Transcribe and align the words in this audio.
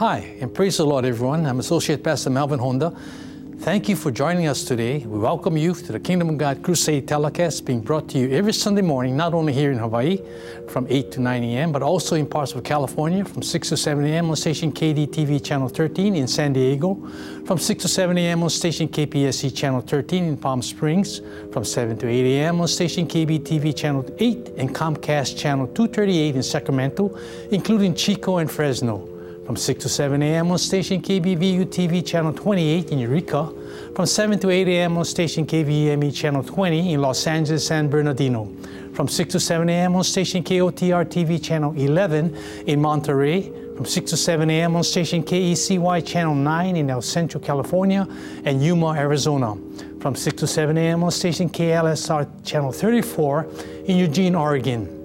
Hi, 0.00 0.34
and 0.40 0.54
praise 0.54 0.78
the 0.78 0.86
Lord, 0.86 1.04
everyone. 1.04 1.44
I'm 1.44 1.60
Associate 1.60 2.02
Pastor 2.02 2.30
Melvin 2.30 2.58
Honda. 2.58 2.96
Thank 3.58 3.86
you 3.86 3.96
for 3.96 4.10
joining 4.10 4.46
us 4.46 4.64
today. 4.64 5.00
We 5.00 5.18
welcome 5.18 5.58
you 5.58 5.74
to 5.74 5.92
the 5.92 6.00
Kingdom 6.00 6.30
of 6.30 6.38
God 6.38 6.62
Crusade 6.62 7.06
telecast 7.06 7.66
being 7.66 7.82
brought 7.82 8.08
to 8.08 8.18
you 8.18 8.30
every 8.30 8.54
Sunday 8.54 8.80
morning, 8.80 9.14
not 9.14 9.34
only 9.34 9.52
here 9.52 9.70
in 9.70 9.76
Hawaii 9.76 10.22
from 10.68 10.86
8 10.88 11.12
to 11.12 11.20
9 11.20 11.44
a.m., 11.44 11.70
but 11.70 11.82
also 11.82 12.16
in 12.16 12.26
parts 12.26 12.54
of 12.54 12.64
California 12.64 13.26
from 13.26 13.42
6 13.42 13.68
to 13.68 13.76
7 13.76 14.02
a.m. 14.06 14.30
on 14.30 14.36
station 14.36 14.72
KDTV 14.72 15.44
Channel 15.44 15.68
13 15.68 16.16
in 16.16 16.26
San 16.26 16.54
Diego, 16.54 16.94
from 17.44 17.58
6 17.58 17.82
to 17.82 17.88
7 17.88 18.16
a.m. 18.16 18.42
on 18.42 18.48
station 18.48 18.88
KPSC 18.88 19.54
Channel 19.54 19.82
13 19.82 20.24
in 20.24 20.36
Palm 20.38 20.62
Springs, 20.62 21.20
from 21.52 21.62
7 21.62 21.98
to 21.98 22.08
8 22.08 22.38
a.m. 22.38 22.62
on 22.62 22.68
station 22.68 23.06
KBTV 23.06 23.76
Channel 23.76 24.06
8 24.18 24.48
and 24.56 24.74
Comcast 24.74 25.36
Channel 25.36 25.66
238 25.66 26.36
in 26.36 26.42
Sacramento, 26.42 27.14
including 27.50 27.94
Chico 27.94 28.38
and 28.38 28.50
Fresno 28.50 29.19
from 29.50 29.56
6 29.56 29.82
to 29.82 29.88
7 29.88 30.22
a.m. 30.22 30.52
on 30.52 30.58
station 30.58 31.02
KBVU 31.02 31.66
TV 31.66 32.06
channel 32.06 32.32
28 32.32 32.92
in 32.92 33.00
Eureka, 33.00 33.52
from 33.96 34.06
7 34.06 34.38
to 34.38 34.48
8 34.48 34.68
a.m. 34.68 34.96
on 34.96 35.04
station 35.04 35.44
KVME 35.44 36.14
channel 36.14 36.44
20 36.44 36.92
in 36.92 37.00
Los 37.00 37.26
Angeles, 37.26 37.66
San 37.66 37.88
Bernardino, 37.90 38.48
from 38.92 39.08
6 39.08 39.32
to 39.32 39.40
7 39.40 39.68
a.m. 39.68 39.96
on 39.96 40.04
station 40.04 40.44
KOTR 40.44 41.04
TV 41.04 41.42
channel 41.42 41.72
11 41.72 42.32
in 42.68 42.80
Monterey, 42.80 43.50
from 43.74 43.86
6 43.86 44.10
to 44.12 44.16
7 44.16 44.48
a.m. 44.50 44.76
on 44.76 44.84
station 44.84 45.24
KECY 45.24 46.06
channel 46.06 46.36
9 46.36 46.76
in 46.76 46.88
El 46.88 47.02
Centro, 47.02 47.40
California, 47.40 48.06
and 48.44 48.62
Yuma, 48.62 48.92
Arizona, 48.92 49.56
from 49.98 50.14
6 50.14 50.36
to 50.36 50.46
7 50.46 50.78
a.m. 50.78 51.02
on 51.02 51.10
station 51.10 51.50
KLSR 51.50 52.44
channel 52.44 52.70
34 52.70 53.48
in 53.86 53.96
Eugene, 53.96 54.36
Oregon 54.36 54.99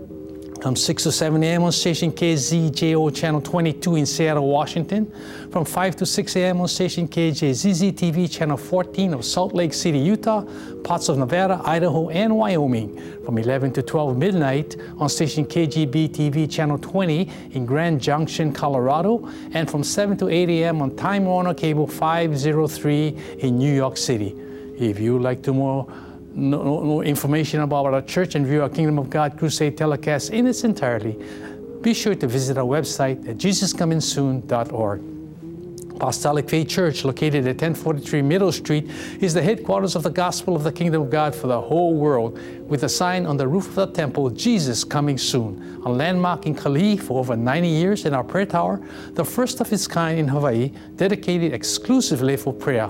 from 0.66 0.76
6 0.76 1.04
to 1.04 1.12
7 1.12 1.44
a.m. 1.44 1.62
on 1.62 1.72
station 1.72 2.12
KZJO 2.12 3.16
channel 3.16 3.40
22 3.40 3.98
in 3.98 4.06
Seattle, 4.08 4.48
Washington, 4.48 5.14
from 5.52 5.64
5 5.64 5.96
to 5.98 6.08
6 6.08 6.36
a.m. 6.38 6.60
on 6.60 6.68
station 6.68 7.08
KJZZ 7.08 7.94
TV 7.94 8.28
channel 8.28 8.58
14 8.58 9.14
of 9.14 9.24
Salt 9.24 9.54
Lake 9.54 9.76
City, 9.76 10.00
Utah, 10.00 10.44
parts 10.84 11.08
of 11.08 11.20
Nevada, 11.20 11.62
Idaho, 11.64 12.10
and 12.10 12.36
Wyoming, 12.36 13.00
from 13.24 13.38
11 13.38 13.74
to 13.74 13.84
12 13.84 14.18
midnight 14.18 14.76
on 14.98 15.08
station 15.08 15.46
KGB 15.46 16.10
TV 16.10 16.52
channel 16.52 16.80
20 16.80 17.30
in 17.52 17.68
Grand 17.68 18.02
Junction, 18.02 18.52
Colorado, 18.52 19.30
and 19.52 19.70
from 19.70 19.84
7 19.84 20.18
to 20.18 20.30
8 20.30 20.50
a.m. 20.50 20.82
on 20.82 20.96
Time 20.96 21.26
Warner 21.26 21.54
Cable 21.54 21.86
503 21.86 23.38
in 23.38 23.60
New 23.60 23.72
York 23.72 23.98
City. 23.98 24.36
If 24.80 25.00
you 25.00 25.14
would 25.14 25.22
like 25.22 25.44
to 25.44 25.54
more 25.54 25.88
no, 26.36 26.62
no, 26.62 26.84
no 26.84 27.02
information 27.02 27.62
about 27.62 27.86
our 27.94 28.02
church 28.02 28.36
and 28.36 28.46
view 28.46 28.62
our 28.62 28.70
Kingdom 28.70 29.00
of 29.00 29.10
God 29.10 29.38
Crusade 29.38 29.78
telecast 29.78 30.32
in 30.32 30.46
its 30.48 30.64
entirety, 30.64 31.18
be 31.82 31.94
sure 31.94 32.16
to 32.16 32.28
visit 32.28 32.58
our 32.58 32.66
website 32.66 33.28
at 33.28 33.38
jesuscomingsoon.org. 33.38 35.02
Apostolic 35.96 36.50
Faith 36.50 36.68
Church, 36.68 37.06
located 37.06 37.48
at 37.48 37.56
1043 37.56 38.22
Middle 38.22 38.52
Street, 38.52 38.92
is 39.22 39.34
the 39.34 39.42
headquarters 39.42 39.96
of 39.96 40.04
the 40.04 40.10
gospel 40.10 40.54
of 40.56 40.64
the 40.64 40.72
kingdom 40.72 41.04
of 41.04 41.10
God 41.10 41.34
for 41.34 41.48
the 41.48 41.62
whole 41.62 41.94
world, 41.94 42.38
with 42.68 42.84
a 42.84 42.90
sign 42.90 43.26
on 43.26 43.38
the 43.38 43.48
roof 43.48 43.70
of 43.70 43.76
the 43.76 43.88
temple, 43.88 44.30
Jesus 44.30 44.84
coming 44.84 45.18
soon, 45.18 45.82
a 45.86 45.90
landmark 45.90 46.46
in 46.48 46.54
Kalihi 46.54 47.02
for 47.02 47.20
over 47.20 47.38
90 47.38 47.68
years, 47.70 48.06
and 48.06 48.14
our 48.14 48.26
prayer 48.26 48.46
tower, 48.46 48.82
the 49.14 49.24
first 49.24 49.62
of 49.62 49.72
its 49.72 49.88
kind 49.88 50.20
in 50.20 50.28
Hawaii, 50.28 50.74
dedicated 50.98 51.54
exclusively 51.54 52.36
for 52.36 52.52
prayer. 52.52 52.90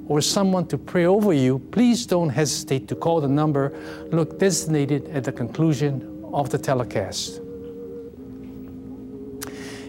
or 0.11 0.19
someone 0.19 0.67
to 0.67 0.77
pray 0.77 1.05
over 1.05 1.31
you, 1.31 1.57
please 1.71 2.05
don't 2.05 2.27
hesitate 2.27 2.85
to 2.85 2.95
call 2.95 3.21
the 3.21 3.29
number 3.29 3.71
look 4.11 4.37
designated 4.37 5.07
at 5.07 5.23
the 5.23 5.31
conclusion 5.31 6.29
of 6.33 6.49
the 6.49 6.57
telecast. 6.57 7.39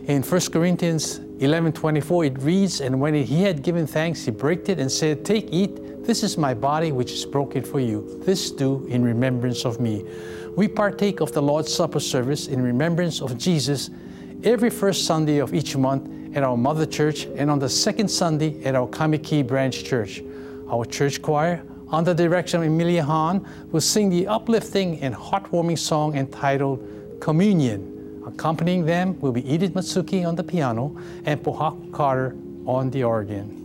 In 0.07 0.23
1 0.23 0.53
Corinthians 0.53 1.19
11:24 1.41 2.25
it 2.25 2.41
reads, 2.41 2.81
"And 2.81 3.01
when 3.01 3.15
he 3.15 3.43
had 3.43 3.65
given 3.65 3.85
thanks, 3.85 4.25
he 4.25 4.31
broke 4.31 4.69
it 4.69 4.79
and 4.79 4.93
said, 4.93 5.25
Take, 5.25 5.49
eat, 5.51 6.05
this 6.07 6.23
is 6.23 6.39
my 6.39 6.55
body 6.55 6.93
which 6.93 7.13
is 7.13 7.25
broken 7.27 7.65
for 7.65 7.81
you. 7.81 8.21
This 8.25 8.53
do 8.53 8.87
in 8.89 9.03
remembrance 9.03 9.65
of 9.65 9.81
me." 9.81 10.05
We 10.55 10.69
partake 10.69 11.21
of 11.21 11.33
the 11.33 11.43
Lord's 11.43 11.75
Supper 11.75 11.99
service 11.99 12.47
in 12.47 12.63
remembrance 12.63 13.21
of 13.21 13.37
Jesus 13.37 13.91
every 14.45 14.71
first 14.71 15.05
Sunday 15.05 15.39
of 15.39 15.53
each 15.53 15.77
month 15.77 16.09
at 16.35 16.43
our 16.43 16.57
mother 16.57 16.87
church 16.87 17.27
and 17.37 17.51
on 17.51 17.59
the 17.59 17.69
second 17.69 18.09
Sunday 18.09 18.63
at 18.65 18.75
our 18.75 18.87
Kaimuki 18.87 19.47
branch 19.47 19.85
church. 19.85 20.23
Our 20.69 20.85
church 20.85 21.21
choir, 21.21 21.63
under 21.91 22.15
the 22.15 22.25
direction 22.25 22.61
of 22.61 22.67
Emilia 22.67 23.03
Hahn, 23.03 23.47
will 23.71 23.81
sing 23.81 24.09
the 24.09 24.27
uplifting 24.27 25.01
and 25.01 25.15
heartwarming 25.15 25.79
song 25.79 26.17
entitled 26.17 27.19
Communion. 27.21 28.23
Accompanying 28.27 28.87
them 28.87 29.21
will 29.21 29.33
be 29.33 29.47
Edith 29.53 29.75
Matsuki 29.75 30.27
on 30.27 30.35
the 30.35 30.45
piano 30.45 30.97
and 31.25 31.43
Pohaku 31.43 31.93
Carter 31.93 32.37
on 32.67 32.91
the 32.91 33.05
organ. 33.05 33.62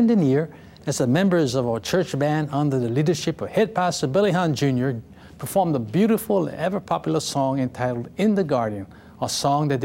Lending 0.00 0.26
year, 0.26 0.48
as 0.86 0.96
the 0.96 1.06
members 1.06 1.54
of 1.54 1.68
our 1.68 1.78
church 1.78 2.18
band 2.18 2.48
under 2.52 2.78
the 2.78 2.88
leadership 2.88 3.42
of 3.42 3.50
head 3.50 3.74
pastor 3.74 4.06
Billy 4.06 4.32
Hahn 4.32 4.54
Jr. 4.54 4.92
performed 5.36 5.76
a 5.76 5.78
beautiful 5.78 6.48
and 6.48 6.56
ever 6.56 6.80
popular 6.80 7.20
song 7.20 7.58
entitled 7.58 8.08
In 8.16 8.34
the 8.34 8.42
Garden, 8.42 8.86
a 9.20 9.28
song 9.28 9.68
that 9.68 9.80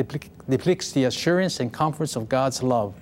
depicts 0.50 0.94
the 0.94 1.04
assurance 1.04 1.60
and 1.60 1.74
comforts 1.74 2.16
of 2.16 2.30
God's 2.30 2.64
love. 2.64 2.94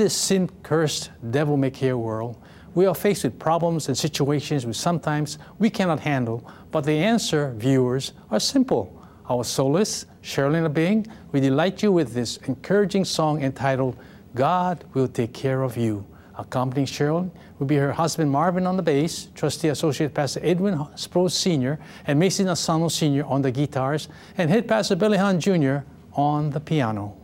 This 0.00 0.16
sin 0.16 0.48
cursed, 0.62 1.10
devil 1.30 1.58
may 1.58 1.70
care 1.70 1.98
world, 1.98 2.34
we 2.74 2.86
are 2.86 2.94
faced 2.94 3.22
with 3.22 3.38
problems 3.38 3.88
and 3.88 3.98
situations 3.98 4.64
which 4.64 4.78
sometimes 4.78 5.36
we 5.58 5.68
cannot 5.68 6.00
handle, 6.00 6.42
but 6.70 6.84
the 6.84 6.92
answer, 6.92 7.52
viewers, 7.58 8.14
are 8.30 8.40
simple. 8.40 8.90
Our 9.28 9.44
soloist, 9.44 10.06
Sherilyn 10.22 10.64
Abing, 10.64 11.06
we 11.32 11.40
delight 11.40 11.82
you 11.82 11.92
with 11.92 12.14
this 12.14 12.38
encouraging 12.48 13.04
song 13.04 13.42
entitled, 13.42 13.94
God 14.34 14.84
Will 14.94 15.06
Take 15.06 15.34
Care 15.34 15.62
of 15.62 15.76
You. 15.76 16.06
Accompanying 16.38 16.86
Sherilyn 16.86 17.30
will 17.58 17.66
be 17.66 17.76
her 17.76 17.92
husband 17.92 18.30
Marvin 18.30 18.66
on 18.66 18.78
the 18.78 18.82
bass, 18.82 19.28
trustee 19.34 19.68
associate 19.68 20.14
pastor 20.14 20.40
Edwin 20.42 20.78
Sprouse 20.96 21.32
Sr., 21.32 21.78
and 22.06 22.18
Mason 22.18 22.48
Asano 22.48 22.88
Sr. 22.88 23.26
on 23.26 23.42
the 23.42 23.50
guitars, 23.50 24.08
and 24.38 24.48
head 24.48 24.66
pastor 24.66 24.96
Billy 24.96 25.18
Hahn 25.18 25.38
Jr. 25.38 25.80
on 26.14 26.48
the 26.48 26.60
piano. 26.60 27.19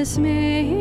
Not 0.00 0.79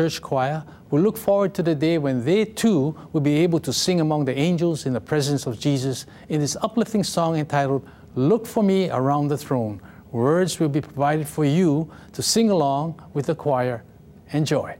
church 0.00 0.22
choir 0.22 0.64
will 0.90 1.02
look 1.02 1.18
forward 1.18 1.52
to 1.52 1.62
the 1.62 1.74
day 1.74 1.98
when 1.98 2.24
they 2.24 2.42
too 2.42 2.96
will 3.12 3.20
be 3.20 3.34
able 3.34 3.60
to 3.60 3.70
sing 3.70 4.00
among 4.00 4.24
the 4.24 4.34
angels 4.34 4.86
in 4.86 4.94
the 4.94 5.00
presence 5.00 5.44
of 5.44 5.60
Jesus 5.60 6.06
in 6.30 6.40
this 6.40 6.56
uplifting 6.62 7.04
song 7.04 7.36
entitled 7.36 7.86
Look 8.14 8.46
for 8.46 8.62
Me 8.62 8.88
Around 8.88 9.28
the 9.28 9.36
Throne. 9.36 9.78
Words 10.10 10.58
will 10.58 10.70
be 10.70 10.80
provided 10.80 11.28
for 11.28 11.44
you 11.44 11.90
to 12.14 12.22
sing 12.22 12.48
along 12.48 12.98
with 13.12 13.26
the 13.26 13.34
choir. 13.34 13.84
Enjoy. 14.32 14.79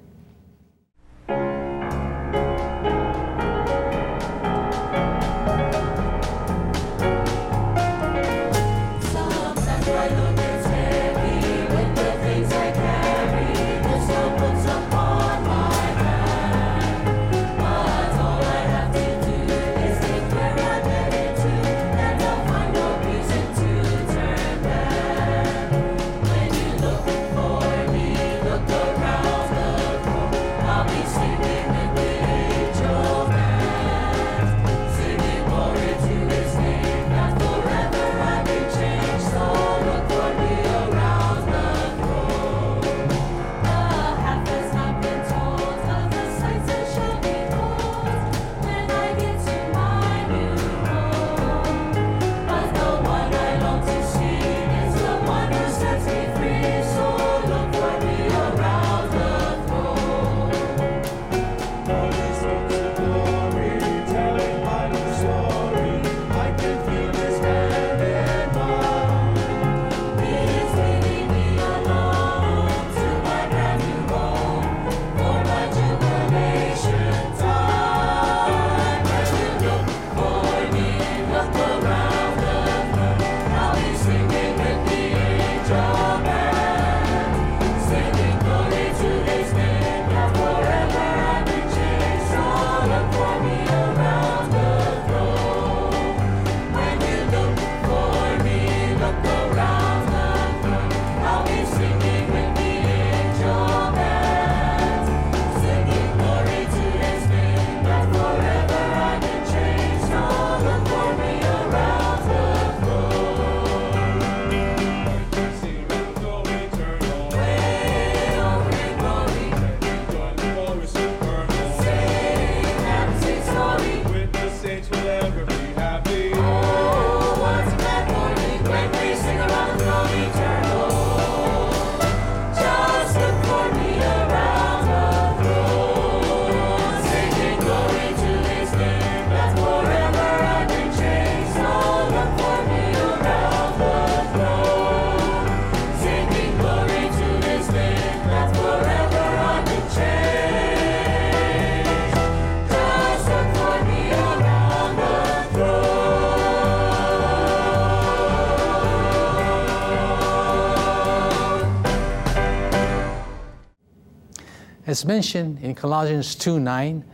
As 164.90 165.04
mentioned 165.04 165.60
in 165.62 165.74
Colossians 165.74 166.34
2 166.34 166.58
9, 166.58 167.04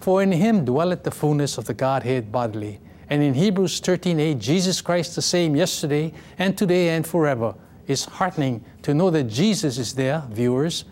for 0.00 0.22
in 0.22 0.32
him 0.32 0.64
dwelleth 0.64 1.02
the 1.02 1.10
fullness 1.10 1.58
of 1.58 1.66
the 1.66 1.74
Godhead 1.74 2.32
bodily. 2.32 2.80
And 3.10 3.22
in 3.22 3.34
Hebrews 3.34 3.78
13 3.80 4.18
8, 4.18 4.38
Jesus 4.38 4.80
Christ 4.80 5.14
the 5.14 5.22
same 5.22 5.54
yesterday 5.54 6.12
and 6.38 6.56
today 6.56 6.88
and 6.88 7.06
forever. 7.06 7.54
It's 7.86 8.04
heartening 8.04 8.64
to 8.82 8.94
know 8.94 9.10
that 9.10 9.24
Jesus 9.24 9.78
is 9.78 9.94
there, 9.94 10.24
viewers. 10.30 10.86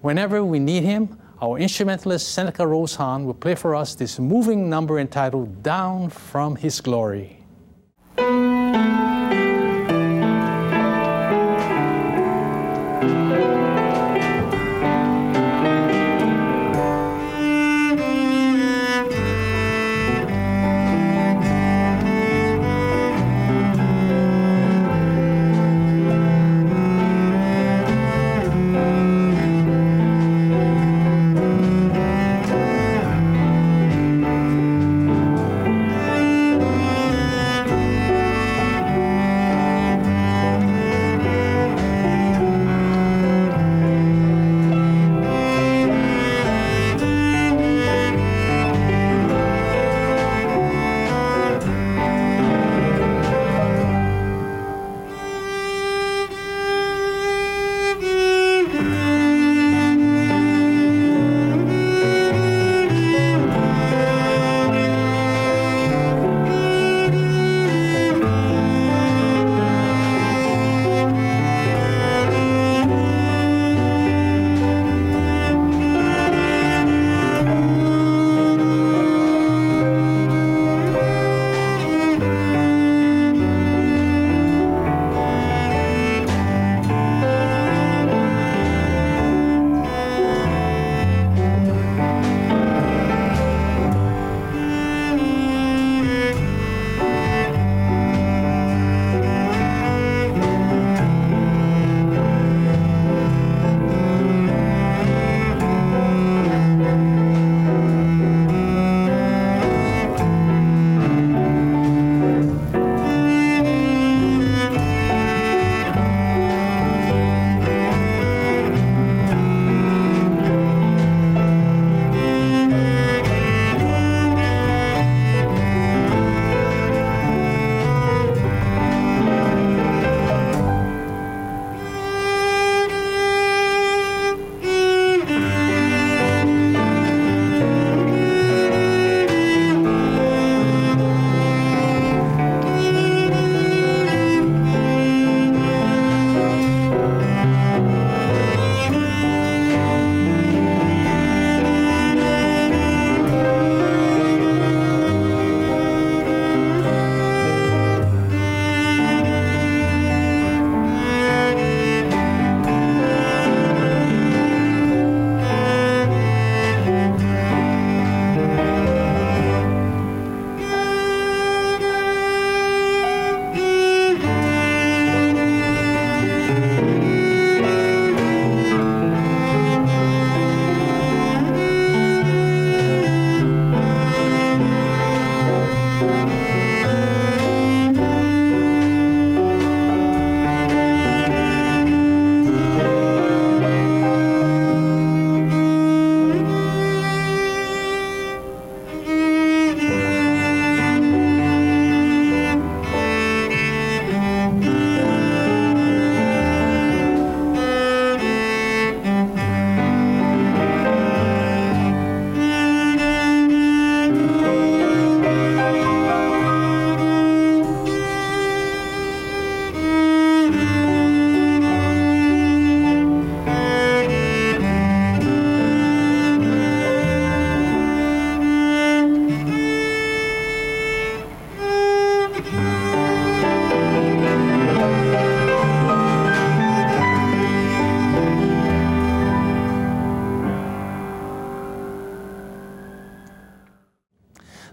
Whenever 0.00 0.44
we 0.44 0.58
need 0.58 0.84
him, 0.84 1.18
our 1.42 1.58
instrumentalist 1.58 2.28
Seneca 2.28 2.66
Rose 2.66 2.94
Hahn 2.94 3.24
will 3.24 3.34
play 3.34 3.54
for 3.54 3.74
us 3.74 3.94
this 3.94 4.18
moving 4.18 4.68
number 4.68 5.00
entitled 5.00 5.62
Down 5.62 6.10
from 6.10 6.56
His 6.56 6.80
Glory. 6.80 7.39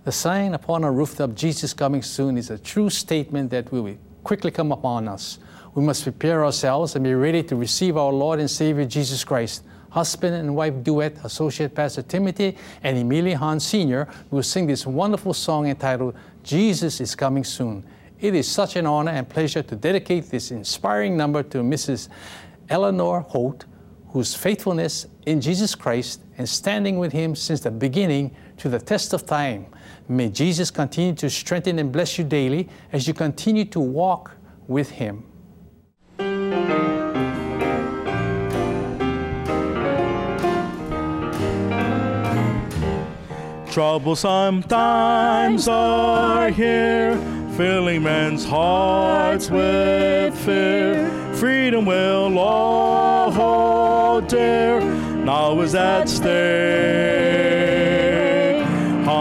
The 0.08 0.14
sign 0.14 0.54
upon 0.54 0.86
our 0.86 0.94
rooftop, 0.94 1.36
Jesus 1.36 1.74
coming 1.74 2.02
soon, 2.02 2.38
is 2.38 2.50
a 2.50 2.58
true 2.58 2.90
statement 2.90 3.50
that 3.52 3.70
will 3.74 3.94
quickly 4.24 4.52
come 4.52 4.72
upon 4.72 5.10
us. 5.10 5.38
We 5.76 5.84
must 5.84 6.04
prepare 6.04 6.46
ourselves 6.46 6.96
and 6.96 7.04
be 7.04 7.14
ready 7.14 7.44
to 7.44 7.58
receive 7.58 7.98
our 7.98 8.14
Lord 8.14 8.40
and 8.40 8.50
Savior 8.50 8.86
Jesus 8.86 9.26
Christ. 9.26 9.66
Husband 9.90 10.34
and 10.34 10.56
wife 10.56 10.82
duet, 10.82 11.18
Associate 11.26 11.76
Pastor 11.76 12.04
Timothy 12.04 12.56
and 12.84 12.98
Emilia 12.98 13.38
Hahn 13.38 13.60
Sr. 13.60 14.08
will 14.32 14.44
sing 14.44 14.66
this 14.66 14.88
wonderful 14.88 15.34
song 15.34 15.68
entitled 15.68 16.16
Jesus 16.42 17.02
is 17.02 17.14
Coming 17.14 17.44
Soon. 17.44 17.84
It 18.22 18.34
is 18.34 18.48
such 18.48 18.78
an 18.78 18.86
honor 18.86 19.12
and 19.12 19.28
pleasure 19.28 19.62
to 19.62 19.76
dedicate 19.76 20.30
this 20.30 20.52
inspiring 20.52 21.18
number 21.18 21.44
to 21.44 21.58
Mrs. 21.58 22.08
Eleanor 22.70 23.20
Holt, 23.28 23.66
whose 24.08 24.34
faithfulness 24.34 25.06
in 25.26 25.42
Jesus 25.42 25.76
Christ 25.76 26.22
and 26.38 26.48
standing 26.48 26.98
with 26.98 27.12
Him 27.12 27.36
since 27.36 27.60
the 27.60 27.72
beginning 27.72 28.34
to 28.58 28.70
the 28.70 28.80
test 28.80 29.14
of 29.14 29.26
time. 29.26 29.68
May 30.08 30.30
Jesus 30.30 30.72
continue 30.72 31.14
to 31.16 31.30
strengthen 31.30 31.80
and 31.80 31.92
bless 31.92 32.18
you 32.18 32.24
daily 32.24 32.70
as 32.92 33.08
you 33.08 33.14
continue 33.14 33.66
to 33.66 33.80
walk 33.80 34.32
with 34.68 34.90
Him. 34.90 35.24
Troublesome 43.72 44.64
times 44.64 45.68
are 45.68 46.50
here, 46.50 47.16
filling 47.56 48.02
men's 48.02 48.44
hearts 48.44 49.52
with 49.52 50.36
fear. 50.40 51.08
Freedom 51.36 51.86
will 51.86 52.40
all 52.40 53.30
hold 53.30 54.28
dear, 54.28 54.80
now 54.82 55.62
is 55.62 55.76
at 55.76 56.10
stake. 56.10 57.27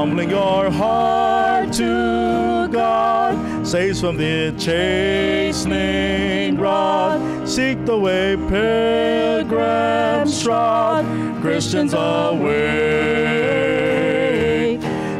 Humbling 0.06 0.30
your 0.30 0.70
heart 0.70 1.72
to 1.72 2.68
God, 2.70 3.66
saves 3.66 4.00
from 4.00 4.16
the 4.16 4.54
chastening 4.56 6.56
rod. 6.58 7.48
Seek 7.48 7.84
the 7.84 7.98
way 7.98 8.36
pilgrims 8.48 10.44
trod, 10.44 11.04
Christians 11.42 11.92
awake. 11.92 12.30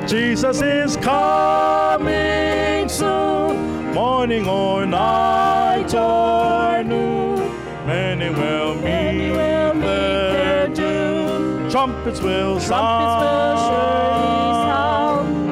Jesus 0.06 0.62
is 0.62 0.96
coming 0.98 2.88
soon, 2.88 3.92
morning 3.92 4.48
or 4.48 4.86
night 4.86 5.92
or 5.92 6.84
noon. 6.84 7.40
Many 7.88 8.30
will 8.30 8.76
meet 8.76 9.32
their 9.80 10.68
doom. 10.68 11.05
Trumpets 11.76 12.20
will 12.22 12.58
sound. 12.58 12.78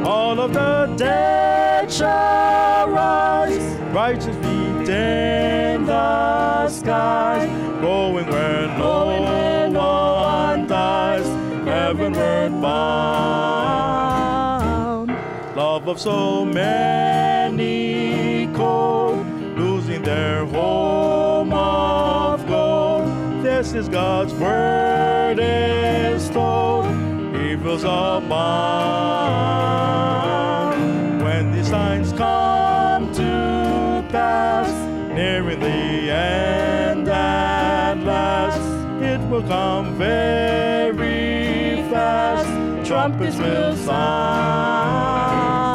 All 0.07 0.41
of 0.41 0.55
the 0.55 0.87
dead 0.97 1.93
shall 1.93 2.89
rise. 2.89 3.61
Righteous 3.93 4.35
feet 4.37 4.89
in 4.89 5.85
the 5.85 6.71
skies. 6.71 7.51
Going 7.83 8.27
where 8.29 8.69
no 8.69 9.69
one 9.75 10.67
dies. 10.67 11.27
Heavenward 11.67 12.53
bound. 12.63 13.91
Love 15.55 15.89
of 15.89 16.01
so 16.01 16.47
many 16.47 17.34
This 23.65 23.73
is 23.73 23.89
God's 23.89 24.35
word 24.35 25.39
is 25.41 26.29
told. 26.29 26.85
Evils 27.35 27.83
abound. 27.83 28.35
When 31.23 31.51
these 31.51 31.69
signs 31.71 32.13
come 32.13 33.11
to 33.15 34.05
pass, 34.11 34.69
nearing 35.15 35.61
the 35.61 36.11
end 36.11 37.09
at 37.09 37.95
last, 38.05 38.61
it 39.03 39.19
will 39.31 39.45
come 39.45 39.95
very 39.97 41.77
fast. 41.91 42.47
Trumpets 42.87 43.39
will 43.39 43.75
sound. 43.77 45.74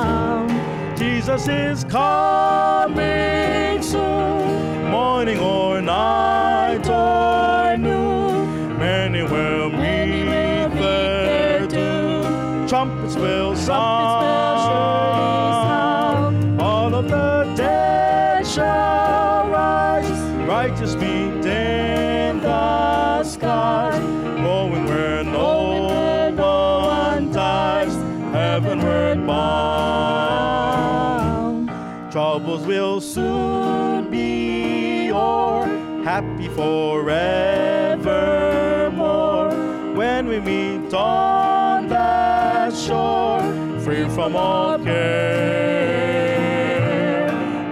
Jesus 1.29 1.47
is 1.47 1.83
coming 1.83 3.83
soon, 3.83 4.89
morning 4.89 5.37
or 5.37 5.79
night 5.79 6.89
or 6.89 7.77
noon. 7.77 8.79
Many 8.79 9.21
will 9.21 9.69
meet 9.69 10.73
their 10.73 11.67
doom. 11.67 12.67
Trumpets 12.67 13.15
will 13.15 13.55
sound. 13.55 13.79
All 16.59 16.95
of 16.95 17.07
the 17.07 17.53
dead 17.55 18.47
shall 18.47 19.49
rise. 19.49 20.09
Righteous 20.47 20.95
meet 20.95 21.45
in 21.45 22.41
the 22.41 23.23
skies. 23.23 24.28
Troubles 32.11 32.65
will 32.65 32.99
soon 33.01 34.09
be 34.09 35.11
o'er. 35.11 35.67
Happy 36.03 36.47
forevermore. 36.47 37.13
When 39.93 40.27
we 40.27 40.39
meet 40.39 40.91
on 40.91 41.87
that 41.89 42.75
shore. 42.75 43.43
Free 43.81 44.09
from 44.09 44.35
all 44.35 44.79
care. 44.79 45.69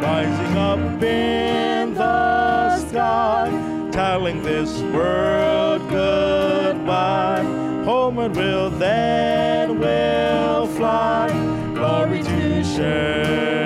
Rising 0.03 0.57
up 0.57 1.01
in 1.01 1.95
the 1.95 2.77
sky. 2.89 3.49
Telling 3.91 4.43
this 4.43 4.79
world 4.93 5.81
goodbye. 5.89 7.41
Homeward 7.85 8.35
will 8.35 8.69
then 8.69 9.79
will 9.79 10.67
fly. 10.67 11.27
Glory 11.73 12.21
to 12.21 12.63
share. 12.63 13.56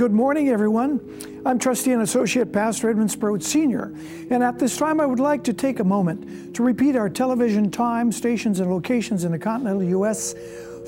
Good 0.00 0.12
morning, 0.12 0.48
everyone. 0.48 0.98
I'm 1.44 1.58
Trustee 1.58 1.92
and 1.92 2.00
Associate 2.00 2.50
Pastor 2.50 2.88
Edmund 2.88 3.10
Sprout 3.10 3.42
Sr., 3.42 3.94
and 4.30 4.42
at 4.42 4.58
this 4.58 4.78
time 4.78 4.98
I 4.98 5.04
would 5.04 5.20
like 5.20 5.44
to 5.44 5.52
take 5.52 5.78
a 5.78 5.84
moment 5.84 6.56
to 6.56 6.62
repeat 6.62 6.96
our 6.96 7.10
television 7.10 7.70
time, 7.70 8.10
stations, 8.10 8.60
and 8.60 8.70
locations 8.70 9.24
in 9.24 9.32
the 9.32 9.38
continental 9.38 9.82
U.S. 9.82 10.34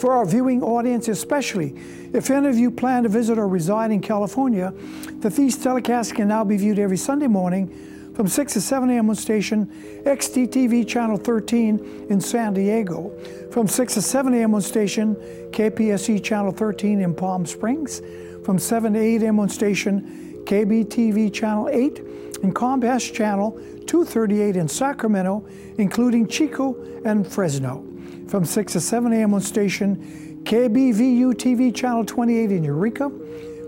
for 0.00 0.14
our 0.14 0.24
viewing 0.24 0.62
audience, 0.62 1.08
especially 1.08 1.78
if 2.14 2.30
any 2.30 2.48
of 2.48 2.56
you 2.56 2.70
plan 2.70 3.02
to 3.02 3.10
visit 3.10 3.36
or 3.36 3.48
reside 3.48 3.90
in 3.90 4.00
California. 4.00 4.72
The 5.20 5.28
these 5.28 5.58
telecasts 5.58 6.14
can 6.14 6.26
now 6.26 6.42
be 6.42 6.56
viewed 6.56 6.78
every 6.78 6.96
Sunday 6.96 7.26
morning 7.26 8.14
from 8.14 8.28
6 8.28 8.54
to 8.54 8.62
7 8.62 8.88
a.m. 8.88 9.10
on 9.10 9.14
station 9.14 9.66
XDTV 10.06 10.88
Channel 10.88 11.18
13 11.18 12.06
in 12.08 12.18
San 12.18 12.54
Diego, 12.54 13.12
from 13.50 13.68
6 13.68 13.92
to 13.92 14.00
7 14.00 14.32
a.m. 14.32 14.54
on 14.54 14.62
station 14.62 15.16
KPSC 15.50 16.24
Channel 16.24 16.52
13 16.52 17.02
in 17.02 17.14
Palm 17.14 17.44
Springs, 17.44 18.00
from 18.44 18.58
7 18.58 18.94
to 18.94 19.00
8 19.00 19.22
a.m. 19.22 19.40
on 19.40 19.48
station 19.48 20.42
KBTV 20.44 21.32
Channel 21.32 21.68
8 21.68 21.98
and 22.42 22.54
Comcast 22.54 23.12
Channel 23.14 23.52
238 23.86 24.56
in 24.56 24.68
Sacramento, 24.68 25.46
including 25.78 26.26
Chico 26.26 26.76
and 27.04 27.26
Fresno. 27.26 27.84
From 28.28 28.44
6 28.44 28.72
to 28.72 28.80
7 28.80 29.12
a.m. 29.12 29.34
on 29.34 29.40
station 29.40 30.40
KBVU 30.44 31.34
TV 31.34 31.74
Channel 31.74 32.04
28 32.04 32.50
in 32.50 32.64
Eureka. 32.64 33.10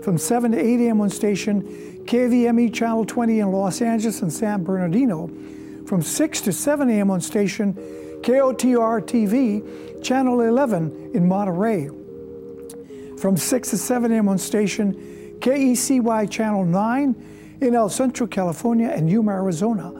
From 0.03 0.17
7 0.17 0.51
to 0.51 0.59
8 0.59 0.87
a.m. 0.87 1.01
on 1.01 1.09
station 1.09 1.63
KVME 2.05 2.73
Channel 2.73 3.05
20 3.05 3.39
in 3.39 3.51
Los 3.51 3.81
Angeles 3.81 4.21
and 4.21 4.31
San 4.31 4.63
Bernardino. 4.63 5.29
From 5.87 6.01
6 6.01 6.41
to 6.41 6.51
7 6.53 6.89
a.m. 6.89 7.11
on 7.11 7.21
station 7.21 7.73
KOTR 8.21 9.01
TV 9.01 10.03
Channel 10.03 10.41
11 10.41 11.11
in 11.13 11.27
Monterey. 11.27 11.89
From 13.25 13.37
6 13.37 13.71
to 13.71 13.77
7 13.79 14.11
a.m. 14.11 14.29
on 14.29 14.37
station 14.37 14.93
KECY 15.39 16.29
Channel 16.29 16.63
9 16.63 17.57
in 17.59 17.73
El 17.73 17.89
Centro, 17.89 18.27
California 18.27 18.87
and 18.89 19.09
Yuma, 19.09 19.31
Arizona. 19.31 19.91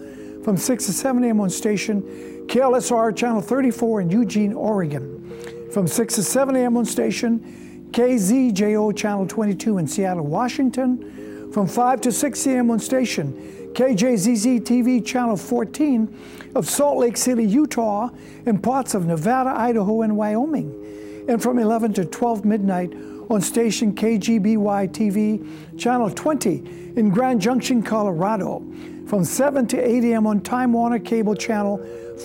From 0.44 0.58
6 0.58 0.86
to 0.86 0.94
7 0.94 1.24
a.m. 1.24 1.42
on 1.42 1.50
station 1.50 2.04
KLSR 2.46 3.16
Channel 3.16 3.42
34 3.42 4.02
in 4.02 4.12
Eugene, 4.12 4.54
Oregon. 4.54 5.72
From 5.72 5.88
6 5.88 6.14
to 6.14 6.22
7 6.22 6.56
a.m. 6.56 6.78
on 6.78 6.86
station 6.86 7.90
KZJO 7.94 8.96
Channel 8.96 9.26
22 9.26 9.80
in 9.80 9.88
Seattle, 9.88 10.28
Washington. 10.28 11.52
from 11.52 11.66
5 11.66 12.02
to 12.02 12.12
6 12.12 12.46
a.m. 12.46 12.70
on 12.70 12.78
station 12.78 13.34
KJZZ 13.74 14.62
TV 14.62 15.04
Channel 15.04 15.36
14 15.36 16.52
of 16.54 16.70
Salt 16.70 17.00
Lake 17.00 17.18
City, 17.18 17.44
Utah, 17.44 18.12
and 18.46 18.62
parts 18.62 18.94
of 18.94 19.08
Nevada, 19.08 19.50
Idaho, 19.50 20.04
and 20.04 20.16
Wyoming. 20.16 20.84
And 21.28 21.42
from 21.42 21.58
11 21.58 21.94
to 21.94 22.06
12 22.06 22.46
midnight 22.46 22.94
on 23.30 23.42
station 23.42 23.94
KGBY 23.94 24.90
TV 24.90 25.80
Channel 25.80 26.10
20 26.10 26.94
in 26.96 27.10
Grand 27.10 27.42
Junction, 27.42 27.82
Colorado. 27.82 28.64
From 29.08 29.24
7 29.24 29.68
to 29.68 29.78
8 29.78 30.04
a.m. 30.06 30.26
on 30.26 30.42
Time 30.42 30.74
Warner 30.74 31.00
Cable 31.00 31.36
Channel 31.36 31.78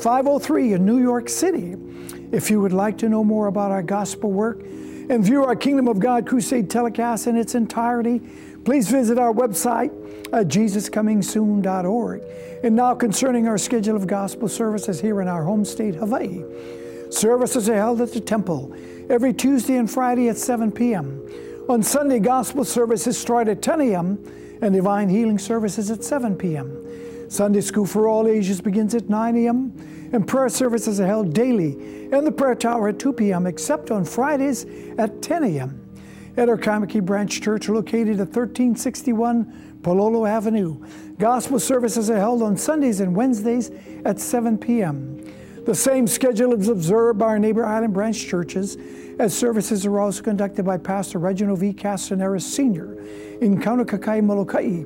503 0.03 0.75
in 0.75 0.87
New 0.87 0.99
York 0.99 1.29
City. 1.29 1.77
If 2.33 2.51
you 2.51 2.61
would 2.61 2.73
like 2.73 2.97
to 2.99 3.09
know 3.09 3.23
more 3.23 3.49
about 3.49 3.71
our 3.71 3.83
gospel 3.83 4.31
work 4.31 4.61
and 4.63 5.25
view 5.25 5.45
our 5.45 5.57
Kingdom 5.57 5.89
of 5.89 5.99
God 5.99 6.27
Crusade 6.27 6.71
telecast 6.71 7.27
in 7.27 7.37
its 7.37 7.55
entirety, 7.55 8.21
please 8.65 8.91
visit 8.91 9.19
our 9.19 9.33
website 9.33 9.91
at 10.33 10.49
jesuscomingsoon.org. 10.49 12.23
And 12.63 12.77
now, 12.77 12.95
concerning 12.95 13.49
our 13.49 13.59
schedule 13.59 13.97
of 13.97 14.07
gospel 14.07 14.49
services 14.49 15.01
here 15.01 15.21
in 15.21 15.29
our 15.29 15.45
home 15.45 15.65
state, 15.65 15.97
Hawaii. 15.97 16.43
Services 17.11 17.69
are 17.69 17.75
held 17.75 18.01
at 18.01 18.13
the 18.13 18.21
temple 18.21 18.75
every 19.11 19.35
Tuesday 19.35 19.77
and 19.77 19.91
Friday 19.91 20.29
at 20.29 20.37
7 20.37 20.71
p.m. 20.71 21.21
On 21.69 21.83
Sunday, 21.83 22.21
gospel 22.21 22.65
services 22.65 23.19
start 23.19 23.49
at 23.49 23.61
10 23.61 23.81
a.m. 23.81 24.59
and 24.63 24.73
divine 24.73 25.09
healing 25.09 25.39
services 25.39 25.91
at 25.91 26.05
7 26.05 26.37
p.m. 26.37 27.29
Sunday 27.29 27.61
school 27.61 27.87
for 27.87 28.09
all 28.09 28.29
ages 28.29 28.61
begins 28.61 28.95
at 28.95 29.09
9 29.09 29.37
a.m. 29.37 30.11
and 30.13 30.27
prayer 30.27 30.49
services 30.49 31.01
are 31.01 31.07
held 31.07 31.33
daily 31.33 31.73
in 32.13 32.25
the 32.25 32.31
prayer 32.31 32.55
tower 32.55 32.89
at 32.89 33.01
2 33.01 33.13
p.m. 33.13 33.47
except 33.49 33.91
on 33.91 34.05
Fridays 34.05 34.65
at 34.97 35.21
10 35.23 35.45
a.m. 35.45 35.77
At 36.37 36.49
our 36.49 36.57
Kaimuki 36.57 37.05
Branch 37.05 37.41
Church 37.41 37.69
located 37.69 38.21
at 38.21 38.29
1361 38.29 39.79
Palolo 39.83 40.29
Avenue, 40.29 40.85
gospel 41.19 41.59
services 41.59 42.11
are 42.11 42.19
held 42.19 42.43
on 42.43 42.57
Sundays 42.57 43.01
and 43.01 43.17
Wednesdays 43.17 43.73
at 44.05 44.21
7 44.21 44.57
p.m. 44.57 45.21
The 45.65 45.75
same 45.75 46.07
schedule 46.07 46.55
is 46.55 46.69
observed 46.69 47.19
by 47.19 47.27
our 47.27 47.39
neighbor 47.39 47.65
island 47.65 47.93
branch 47.93 48.27
churches, 48.27 48.79
as 49.19 49.37
services 49.37 49.85
are 49.85 50.01
also 50.01 50.23
conducted 50.23 50.65
by 50.65 50.79
Pastor 50.79 51.19
Reginald 51.19 51.59
V. 51.59 51.75
Castaneras 51.75 52.43
Sr. 52.47 52.95
in 53.43 53.61
Kaunakakai, 53.61 54.25
Molokai, 54.25 54.85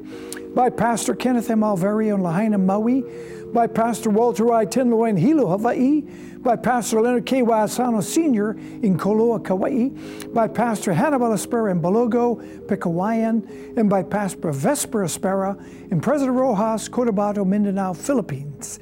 by 0.53 0.71
Pastor 0.71 1.15
Kenneth 1.15 1.49
M. 1.49 1.61
Alveri 1.61 2.13
in 2.13 2.23
Lahaina, 2.23 2.59
Maui, 2.59 3.05
by 3.53 3.69
Pastor 3.69 4.11
Walter 4.11 4.53
I. 4.53 4.67
Tinloy 4.67 5.11
in 5.11 5.17
Hilo, 5.17 5.47
Hawaii, 5.47 6.03
by 6.39 6.57
Pastor 6.57 7.01
Leonard 7.01 7.25
K. 7.25 7.43
Asano 7.43 8.01
Sr. 8.01 8.51
in 8.83 8.99
Koloa, 8.99 9.43
Kauai, 9.43 9.91
by 10.31 10.49
Pastor 10.49 10.93
Hannibal 10.93 11.33
Aspera 11.33 11.71
in 11.71 11.81
Balogo, 11.81 12.43
Pekawayan, 12.67 13.79
and 13.79 13.89
by 13.89 14.03
Pastor 14.03 14.51
Vesper 14.51 15.05
Aspera 15.05 15.57
in 15.93 16.01
President 16.01 16.37
Roxas, 16.37 16.89
Cotabato, 16.89 17.47
Mindanao, 17.47 17.93
Philippines. 17.93 18.81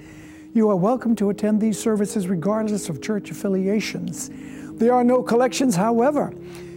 You 0.54 0.68
are 0.68 0.76
welcome 0.76 1.16
to 1.16 1.30
attend 1.30 1.62
these 1.62 1.78
services 1.78 2.28
regardless 2.28 2.90
of 2.90 3.00
church 3.00 3.30
affiliations. 3.30 4.30
There 4.74 4.92
are 4.92 5.02
no 5.02 5.22
collections, 5.22 5.76
however. 5.76 6.34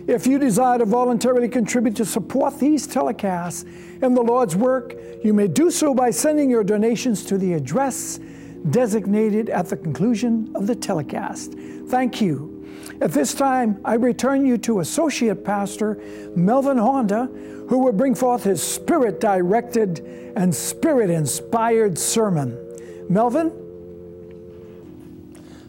If 0.08 0.26
you 0.26 0.40
desire 0.40 0.78
to 0.78 0.86
voluntarily 0.86 1.50
contribute 1.50 1.98
to 1.98 2.06
support 2.06 2.58
these 2.58 2.88
telecasts 2.88 3.68
and 4.02 4.16
the 4.16 4.22
Lord's 4.22 4.56
work, 4.56 4.96
you 5.26 5.34
may 5.34 5.50
do 5.50 5.70
so 5.70 5.94
by 5.94 6.12
sending 6.12 6.50
your 6.50 6.64
donations 6.64 7.26
to 7.26 7.38
the 7.38 7.52
address 7.52 8.22
designated 8.70 9.50
at 9.50 9.68
the 9.68 9.76
conclusion 9.76 10.54
of 10.56 10.68
the 10.68 10.76
telecast. 10.76 11.54
Thank 11.88 12.22
you. 12.22 12.66
At 13.02 13.12
this 13.12 13.34
time, 13.34 13.82
I 13.84 13.96
return 13.96 14.46
you 14.46 14.58
to 14.60 14.80
Associate 14.80 15.44
Pastor 15.44 16.02
Melvin 16.34 16.78
Honda, 16.78 17.26
who 17.68 17.80
will 17.80 17.92
bring 17.92 18.16
forth 18.16 18.46
his 18.46 18.64
spirit 18.64 19.20
directed 19.20 20.00
and 20.38 20.56
spirit 20.56 21.10
inspired 21.10 22.00
sermon. 22.00 22.58
Melvin? 23.10 23.65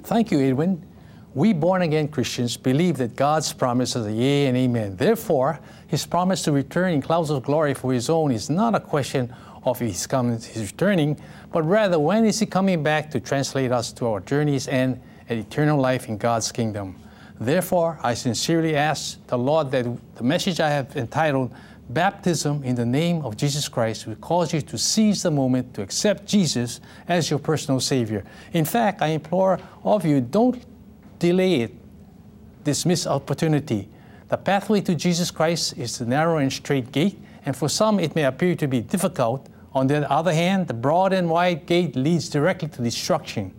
Thank 0.06 0.30
you, 0.30 0.38
Edwin. 0.38 0.86
We 1.34 1.52
born 1.52 1.82
again 1.82 2.06
Christians 2.06 2.56
believe 2.56 2.96
that 2.98 3.16
God's 3.16 3.52
promises 3.52 4.06
are 4.06 4.10
yea 4.10 4.46
and 4.46 4.56
amen. 4.56 4.94
Therefore, 4.94 5.58
his 5.88 6.06
promise 6.06 6.42
to 6.42 6.52
return 6.52 6.92
in 6.92 7.02
clouds 7.02 7.28
of 7.30 7.42
glory 7.42 7.74
for 7.74 7.92
his 7.92 8.08
own 8.08 8.30
is 8.30 8.48
not 8.48 8.76
a 8.76 8.78
question 8.78 9.34
of 9.64 9.80
his 9.80 10.06
coming, 10.06 10.38
his 10.38 10.70
returning, 10.70 11.20
but 11.52 11.64
rather 11.64 11.98
when 11.98 12.24
is 12.24 12.38
he 12.38 12.46
coming 12.46 12.84
back 12.84 13.10
to 13.10 13.18
translate 13.18 13.72
us 13.72 13.92
to 13.94 14.06
our 14.06 14.20
journey's 14.20 14.68
end 14.68 15.00
and 15.28 15.40
eternal 15.40 15.80
life 15.80 16.08
in 16.08 16.18
God's 16.18 16.52
kingdom. 16.52 16.94
Therefore, 17.40 17.98
I 18.00 18.14
sincerely 18.14 18.76
ask 18.76 19.18
the 19.26 19.36
Lord 19.36 19.72
that 19.72 19.86
the 20.14 20.22
message 20.22 20.60
I 20.60 20.70
have 20.70 20.96
entitled 20.96 21.52
Baptism 21.88 22.64
in 22.64 22.74
the 22.74 22.84
name 22.84 23.24
of 23.24 23.36
Jesus 23.36 23.68
Christ 23.68 24.06
will 24.06 24.16
cause 24.16 24.52
you 24.52 24.60
to 24.60 24.76
seize 24.76 25.22
the 25.22 25.30
moment 25.30 25.72
to 25.74 25.82
accept 25.82 26.26
Jesus 26.26 26.80
as 27.06 27.30
your 27.30 27.38
personal 27.38 27.78
Savior. 27.78 28.24
In 28.52 28.64
fact, 28.64 29.02
I 29.02 29.08
implore 29.08 29.60
of 29.84 30.04
you, 30.04 30.20
don't 30.20 30.64
delay 31.20 31.60
it, 31.60 31.74
dismiss 32.64 33.06
opportunity. 33.06 33.88
The 34.28 34.36
pathway 34.36 34.80
to 34.80 34.96
Jesus 34.96 35.30
Christ 35.30 35.78
is 35.78 35.98
the 35.98 36.06
narrow 36.06 36.38
and 36.38 36.52
straight 36.52 36.90
gate, 36.90 37.20
and 37.44 37.56
for 37.56 37.68
some 37.68 38.00
it 38.00 38.16
may 38.16 38.24
appear 38.24 38.56
to 38.56 38.66
be 38.66 38.80
difficult. 38.80 39.48
On 39.72 39.86
the 39.86 40.10
other 40.10 40.34
hand, 40.34 40.66
the 40.66 40.74
broad 40.74 41.12
and 41.12 41.30
wide 41.30 41.66
gate 41.66 41.94
leads 41.94 42.28
directly 42.28 42.68
to 42.68 42.82
destruction. 42.82 43.54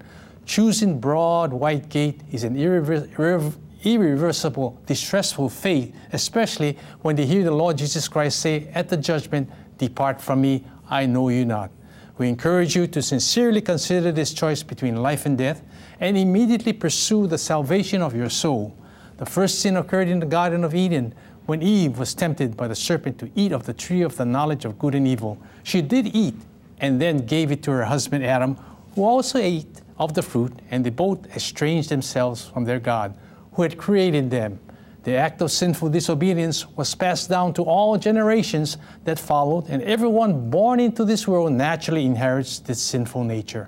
Choosing 0.45 0.99
broad, 0.99 1.53
wide 1.53 1.87
gate 1.87 2.21
is 2.31 2.43
an 2.43 2.57
irrever- 2.57 3.07
irrever- 3.17 3.53
irreversible, 3.83 4.79
distressful 4.85 5.49
fate, 5.49 5.93
especially 6.13 6.77
when 7.01 7.15
they 7.15 7.25
hear 7.25 7.43
the 7.43 7.51
Lord 7.51 7.77
Jesus 7.77 8.07
Christ 8.07 8.39
say 8.39 8.69
at 8.73 8.89
the 8.89 8.97
judgment, 8.97 9.49
Depart 9.77 10.21
from 10.21 10.41
me, 10.41 10.65
I 10.89 11.05
know 11.05 11.29
you 11.29 11.45
not. 11.45 11.71
We 12.17 12.29
encourage 12.29 12.75
you 12.75 12.87
to 12.87 13.01
sincerely 13.01 13.61
consider 13.61 14.11
this 14.11 14.33
choice 14.33 14.63
between 14.63 14.95
life 15.03 15.25
and 15.25 15.37
death 15.37 15.61
and 15.99 16.17
immediately 16.17 16.73
pursue 16.73 17.27
the 17.27 17.37
salvation 17.37 18.01
of 18.01 18.15
your 18.15 18.29
soul. 18.29 18.75
The 19.17 19.25
first 19.25 19.59
sin 19.59 19.77
occurred 19.77 20.07
in 20.07 20.19
the 20.19 20.25
Garden 20.25 20.63
of 20.63 20.73
Eden 20.73 21.13
when 21.45 21.61
Eve 21.61 21.97
was 21.97 22.13
tempted 22.13 22.57
by 22.57 22.67
the 22.67 22.75
serpent 22.75 23.19
to 23.19 23.29
eat 23.35 23.51
of 23.51 23.65
the 23.65 23.73
tree 23.73 24.01
of 24.01 24.17
the 24.17 24.25
knowledge 24.25 24.65
of 24.65 24.79
good 24.79 24.95
and 24.95 25.07
evil. 25.07 25.37
She 25.63 25.81
did 25.81 26.15
eat 26.15 26.35
and 26.79 27.01
then 27.01 27.25
gave 27.25 27.51
it 27.51 27.63
to 27.63 27.71
her 27.71 27.85
husband 27.85 28.25
Adam, 28.25 28.57
who 28.95 29.03
also 29.03 29.39
ate 29.39 29.81
of 29.97 30.13
the 30.13 30.21
fruit, 30.21 30.53
and 30.69 30.85
they 30.85 30.89
both 30.89 31.25
estranged 31.35 31.89
themselves 31.89 32.45
from 32.45 32.65
their 32.65 32.79
God, 32.79 33.15
who 33.57 33.63
had 33.63 33.75
created 33.75 34.29
them. 34.29 34.59
The 35.01 35.15
act 35.15 35.41
of 35.41 35.51
sinful 35.51 35.89
disobedience 35.89 36.67
was 36.77 36.93
passed 36.93 37.27
down 37.27 37.55
to 37.55 37.63
all 37.63 37.97
generations 37.97 38.77
that 39.03 39.17
followed, 39.17 39.67
and 39.67 39.81
everyone 39.81 40.51
born 40.51 40.79
into 40.79 41.03
this 41.03 41.27
world 41.27 41.51
naturally 41.53 42.05
inherits 42.05 42.59
this 42.59 42.79
sinful 42.79 43.23
nature. 43.23 43.67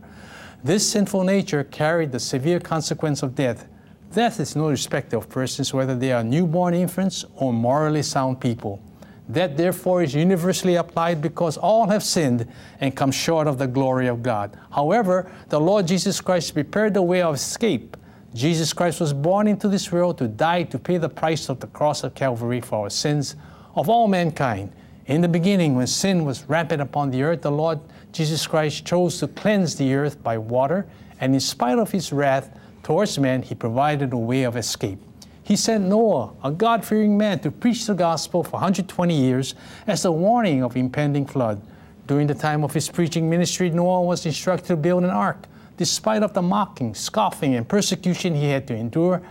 This 0.64 0.88
sinful 0.88 1.24
nature 1.24 1.64
carried 1.64 2.12
the 2.12 2.20
severe 2.20 2.60
consequence 2.60 3.24
of 3.24 3.34
death. 3.34 3.68
Death 4.14 4.40
is 4.40 4.56
no 4.56 4.70
respecter 4.70 5.18
of 5.18 5.28
persons, 5.28 5.74
whether 5.74 5.96
they 5.96 6.12
are 6.12 6.24
newborn 6.24 6.76
infants 6.76 7.26
or 7.36 7.52
morally 7.52 8.04
sound 8.04 8.40
people. 8.40 8.80
That 9.28 9.58
therefore 9.58 10.04
is 10.04 10.14
universally 10.14 10.76
applied 10.76 11.20
because 11.20 11.58
all 11.58 11.88
have 11.88 12.04
sinned 12.04 12.48
and 12.80 12.96
come 12.96 13.12
short 13.12 13.48
of 13.48 13.58
the 13.58 13.68
glory 13.68 14.06
of 14.06 14.22
God. 14.22 14.56
However, 14.70 15.32
the 15.48 15.60
Lord 15.60 15.88
Jesus 15.88 16.22
Christ 16.22 16.54
prepared 16.54 16.94
the 16.94 17.02
way 17.02 17.24
of 17.24 17.34
escape. 17.34 17.98
Jesus 18.34 18.74
Christ 18.74 19.00
was 19.00 19.12
born 19.12 19.48
into 19.48 19.68
this 19.68 19.92
world 19.92 20.20
to 20.20 20.28
die 20.28 20.64
to 20.64 20.78
pay 20.78 20.98
the 20.98 21.10
price 21.10 21.50
of 21.50 21.60
the 21.60 21.68
cross 21.68 22.04
of 22.04 22.14
Calvary 22.14 22.62
for 22.62 22.84
our 22.84 22.90
sins 22.90 23.36
of 23.76 23.90
all 23.90 24.08
mankind. 24.08 24.72
In 25.08 25.22
the 25.22 25.28
beginning, 25.28 25.76
when 25.76 25.88
sin 25.88 26.24
was 26.26 26.44
rampant 26.48 26.82
upon 26.82 27.10
the 27.10 27.24
earth, 27.24 27.42
the 27.42 27.52
Lord 27.52 27.80
Jesus 28.12 28.46
Christ 28.46 28.86
chose 28.86 29.20
to 29.20 29.28
cleanse 29.28 29.76
the 29.76 29.96
earth 29.96 30.22
by 30.22 30.38
water, 30.38 30.88
and 31.20 31.34
in 31.34 31.40
spite 31.40 31.80
of 31.80 31.92
his 31.92 32.14
wrath 32.14 32.56
towards 32.84 33.18
man, 33.18 33.42
he 33.42 33.56
provided 33.56 34.14
a 34.14 34.18
way 34.18 34.44
of 34.44 34.56
escape. 34.56 35.00
He 35.42 35.56
sent 35.56 35.86
Noah, 35.86 36.32
a 36.44 36.52
God 36.52 36.86
fearing 36.86 37.18
man, 37.18 37.40
to 37.40 37.50
preach 37.50 37.88
the 37.88 37.96
gospel 37.96 38.44
for 38.44 38.52
120 38.52 39.16
years 39.16 39.56
as 39.88 40.06
a 40.06 40.12
warning 40.12 40.64
of 40.64 40.78
impending 40.78 41.26
flood. 41.26 41.60
During 42.06 42.28
the 42.28 42.36
time 42.36 42.64
of 42.64 42.76
his 42.76 42.90
preaching 42.90 43.28
ministry, 43.28 43.72
Noah 43.72 44.04
was 44.04 44.28
instructed 44.28 44.68
to 44.68 44.76
build 44.76 45.04
an 45.04 45.10
ark. 45.10 45.48
Despite 45.80 46.24
of 46.24 46.34
the 46.34 46.42
mocking, 46.42 46.94
scoffing, 46.94 47.56
and 47.56 47.66
persecution 47.66 48.36
he 48.36 48.50
had 48.50 48.68
to 48.68 48.76
endure, 48.76 49.22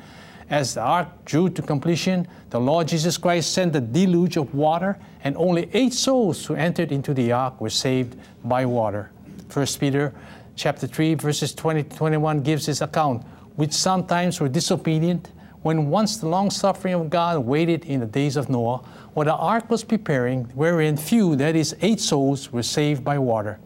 as 0.49 0.73
the 0.73 0.81
ark 0.81 1.27
drew 1.27 1.51
to 1.51 1.61
completion, 1.61 2.27
the 2.49 2.59
Lord 2.59 2.89
Jesus 2.89 3.19
Christ 3.19 3.53
sent 3.53 3.77
a 3.77 3.83
deluge 3.83 4.39
of 4.39 4.55
water, 4.55 4.99
and 5.25 5.37
only 5.37 5.69
eight 5.75 5.93
souls 5.93 6.47
who 6.47 6.55
entered 6.55 6.91
into 6.91 7.13
the 7.13 7.33
ark 7.33 7.61
were 7.61 7.69
saved 7.69 8.17
by 8.45 8.65
water. 8.65 9.11
1 9.53 9.67
Peter 9.79 10.15
chapter 10.57 10.87
3, 10.87 11.17
verses 11.17 11.55
20 11.55 11.83
to 11.83 11.97
21 11.99 12.41
gives 12.41 12.65
this 12.65 12.81
account, 12.81 13.23
which 13.57 13.75
sometimes 13.75 14.41
were 14.41 14.49
disobedient 14.49 15.31
when 15.61 15.91
once 15.91 16.17
the 16.17 16.29
long 16.29 16.49
suffering 16.49 16.95
of 16.95 17.11
God 17.11 17.41
waited 17.41 17.85
in 17.85 18.01
the 18.01 18.07
days 18.07 18.37
of 18.37 18.49
Noah, 18.49 18.79
while 19.13 19.27
the 19.27 19.35
ark 19.35 19.69
was 19.69 19.85
preparing, 19.85 20.45
wherein 20.55 20.97
few, 20.97 21.37
that 21.37 21.55
is, 21.55 21.77
eight 21.83 22.01
souls, 22.01 22.51
were 22.51 22.63
saved 22.63 23.05
by 23.05 23.19
water. 23.19 23.61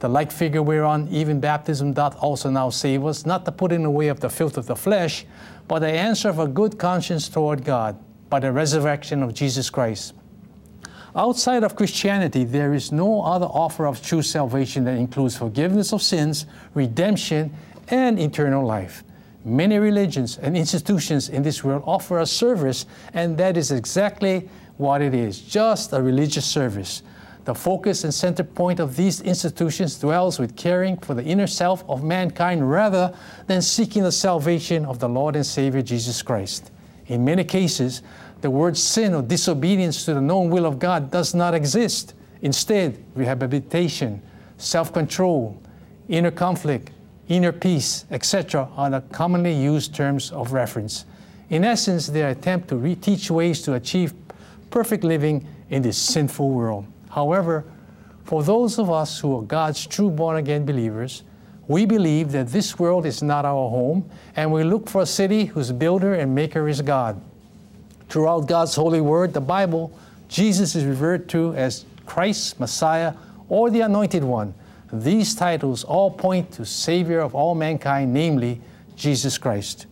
The 0.00 0.08
like 0.08 0.30
figure 0.30 0.62
whereon 0.62 1.08
even 1.10 1.40
baptism 1.40 1.92
doth 1.92 2.16
also 2.22 2.50
now 2.50 2.70
save 2.70 3.04
us, 3.04 3.26
not 3.26 3.44
the 3.44 3.52
putting 3.52 3.84
away 3.84 4.08
of 4.08 4.20
the 4.20 4.30
filth 4.30 4.56
of 4.56 4.66
the 4.66 4.76
flesh, 4.76 5.26
but 5.66 5.80
the 5.80 5.90
answer 5.90 6.28
of 6.28 6.38
a 6.38 6.46
good 6.46 6.78
conscience 6.78 7.28
toward 7.28 7.64
God 7.64 7.98
by 8.30 8.38
the 8.38 8.52
resurrection 8.52 9.22
of 9.22 9.34
Jesus 9.34 9.70
Christ. 9.70 10.14
Outside 11.16 11.64
of 11.64 11.74
Christianity, 11.74 12.44
there 12.44 12.74
is 12.74 12.92
no 12.92 13.22
other 13.22 13.46
offer 13.46 13.86
of 13.86 14.00
true 14.02 14.22
salvation 14.22 14.84
that 14.84 14.96
includes 14.96 15.36
forgiveness 15.36 15.92
of 15.92 16.02
sins, 16.02 16.46
redemption, 16.74 17.52
and 17.88 18.20
eternal 18.20 18.64
life. 18.64 19.02
Many 19.44 19.78
religions 19.78 20.38
and 20.38 20.56
institutions 20.56 21.28
in 21.28 21.42
this 21.42 21.64
world 21.64 21.82
offer 21.86 22.18
a 22.20 22.26
service, 22.26 22.86
and 23.14 23.36
that 23.38 23.56
is 23.56 23.72
exactly 23.72 24.48
what 24.76 25.02
it 25.02 25.14
is 25.14 25.40
just 25.40 25.92
a 25.92 26.00
religious 26.00 26.44
service. 26.44 27.02
The 27.48 27.54
focus 27.54 28.04
and 28.04 28.12
center 28.12 28.44
point 28.44 28.78
of 28.78 28.94
these 28.94 29.22
institutions 29.22 29.98
dwells 29.98 30.38
with 30.38 30.54
caring 30.54 30.98
for 30.98 31.14
the 31.14 31.24
inner 31.24 31.46
self 31.46 31.82
of 31.88 32.04
mankind 32.04 32.70
rather 32.70 33.14
than 33.46 33.62
seeking 33.62 34.02
the 34.02 34.12
salvation 34.12 34.84
of 34.84 34.98
the 34.98 35.08
Lord 35.08 35.34
and 35.34 35.46
Savior 35.46 35.80
Jesus 35.80 36.20
Christ. 36.20 36.70
In 37.06 37.24
many 37.24 37.44
cases, 37.44 38.02
the 38.42 38.50
word 38.50 38.76
sin 38.76 39.14
or 39.14 39.22
disobedience 39.22 40.04
to 40.04 40.12
the 40.12 40.20
known 40.20 40.50
will 40.50 40.66
of 40.66 40.78
God 40.78 41.10
does 41.10 41.34
not 41.34 41.54
exist. 41.54 42.12
Instead, 42.42 43.02
rehabilitation, 43.14 44.20
self 44.58 44.92
control, 44.92 45.58
inner 46.06 46.30
conflict, 46.30 46.90
inner 47.28 47.52
peace, 47.52 48.04
etc., 48.10 48.68
are 48.76 48.90
the 48.90 49.00
commonly 49.10 49.54
used 49.54 49.94
terms 49.94 50.32
of 50.32 50.52
reference. 50.52 51.06
In 51.48 51.64
essence, 51.64 52.08
they 52.08 52.24
attempt 52.24 52.68
to 52.68 52.74
reteach 52.74 53.30
ways 53.30 53.62
to 53.62 53.72
achieve 53.72 54.12
perfect 54.70 55.02
living 55.02 55.48
in 55.70 55.80
this 55.80 55.96
sinful 55.96 56.50
world. 56.50 56.84
However, 57.18 57.64
for 58.22 58.44
those 58.44 58.78
of 58.78 58.88
us 58.90 59.18
who 59.18 59.36
are 59.36 59.42
God's 59.42 59.84
true 59.84 60.08
born 60.08 60.36
again 60.36 60.64
believers, 60.64 61.24
we 61.66 61.84
believe 61.84 62.30
that 62.30 62.46
this 62.46 62.78
world 62.78 63.04
is 63.06 63.24
not 63.24 63.44
our 63.44 63.68
home, 63.68 64.08
and 64.36 64.52
we 64.52 64.62
look 64.62 64.88
for 64.88 65.02
a 65.02 65.06
city 65.06 65.46
whose 65.46 65.72
builder 65.72 66.14
and 66.14 66.32
maker 66.32 66.68
is 66.68 66.80
God. 66.80 67.20
Throughout 68.08 68.46
God's 68.46 68.76
holy 68.76 69.00
word, 69.00 69.34
the 69.34 69.40
Bible, 69.40 69.90
Jesus 70.28 70.76
is 70.76 70.84
referred 70.84 71.28
to 71.30 71.54
as 71.54 71.86
Christ, 72.06 72.60
Messiah, 72.60 73.14
or 73.48 73.68
the 73.68 73.80
Anointed 73.80 74.22
One. 74.22 74.54
These 74.92 75.34
titles 75.34 75.82
all 75.82 76.12
point 76.12 76.52
to 76.52 76.64
Savior 76.64 77.18
of 77.18 77.34
all 77.34 77.56
mankind, 77.56 78.14
namely 78.14 78.60
Jesus 78.94 79.38
Christ. 79.38 79.86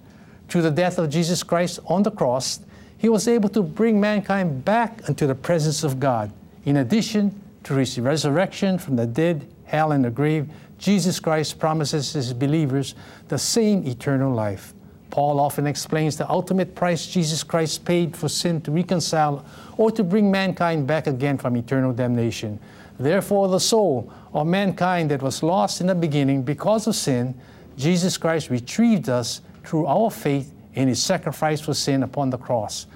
Through 0.48 0.62
the 0.62 0.70
death 0.70 0.96
of 0.96 1.10
Jesus 1.10 1.42
Christ 1.42 1.80
on 1.86 2.04
the 2.04 2.12
cross, 2.12 2.60
he 2.96 3.08
was 3.08 3.26
able 3.26 3.48
to 3.48 3.64
bring 3.64 4.00
mankind 4.00 4.64
back 4.64 5.08
into 5.08 5.26
the 5.26 5.34
presence 5.34 5.82
of 5.82 5.98
God. 5.98 6.30
In 6.66 6.76
addition 6.78 7.40
to 7.62 7.74
his 7.74 7.98
resurrection 7.98 8.76
from 8.76 8.96
the 8.96 9.06
dead, 9.06 9.48
hell, 9.64 9.92
and 9.92 10.04
the 10.04 10.10
grave, 10.10 10.48
Jesus 10.78 11.18
Christ 11.18 11.58
promises 11.58 12.12
his 12.12 12.34
believers 12.34 12.94
the 13.28 13.38
same 13.38 13.86
eternal 13.86 14.34
life. 14.34 14.74
Paul 15.10 15.40
often 15.40 15.66
explains 15.66 16.16
the 16.16 16.28
ultimate 16.28 16.74
price 16.74 17.06
Jesus 17.06 17.42
Christ 17.42 17.84
paid 17.84 18.16
for 18.16 18.28
sin 18.28 18.60
to 18.62 18.72
reconcile 18.72 19.46
or 19.78 19.90
to 19.92 20.02
bring 20.02 20.30
mankind 20.30 20.86
back 20.86 21.06
again 21.06 21.38
from 21.38 21.56
eternal 21.56 21.92
damnation. 21.92 22.58
Therefore, 22.98 23.48
the 23.48 23.60
soul 23.60 24.12
of 24.32 24.46
mankind 24.46 25.10
that 25.10 25.22
was 25.22 25.42
lost 25.42 25.80
in 25.80 25.86
the 25.86 25.94
beginning 25.94 26.42
because 26.42 26.86
of 26.86 26.96
sin, 26.96 27.34
Jesus 27.76 28.18
Christ 28.18 28.50
retrieved 28.50 29.08
us 29.08 29.40
through 29.64 29.86
our 29.86 30.10
faith 30.10 30.52
in 30.74 30.88
his 30.88 31.02
sacrifice 31.02 31.60
for 31.60 31.74
sin 31.74 32.02
upon 32.02 32.30
the 32.30 32.38
cross. 32.38 32.86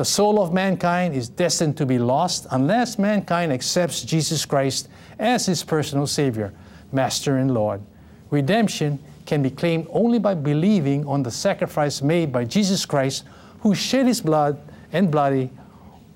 The 0.00 0.06
soul 0.06 0.40
of 0.40 0.50
mankind 0.50 1.14
is 1.14 1.28
destined 1.28 1.76
to 1.76 1.84
be 1.84 1.98
lost 1.98 2.46
unless 2.52 2.98
mankind 2.98 3.52
accepts 3.52 4.00
Jesus 4.00 4.46
Christ 4.46 4.88
as 5.18 5.44
his 5.44 5.62
personal 5.62 6.06
Savior, 6.06 6.54
Master, 6.90 7.36
and 7.36 7.52
Lord. 7.52 7.82
Redemption 8.30 8.98
can 9.26 9.42
be 9.42 9.50
claimed 9.50 9.86
only 9.90 10.18
by 10.18 10.32
believing 10.32 11.06
on 11.06 11.22
the 11.22 11.30
sacrifice 11.30 12.00
made 12.00 12.32
by 12.32 12.46
Jesus 12.46 12.86
Christ, 12.86 13.24
who 13.60 13.74
shed 13.74 14.06
his 14.06 14.22
blood 14.22 14.58
and 14.90 15.10
bloody 15.10 15.50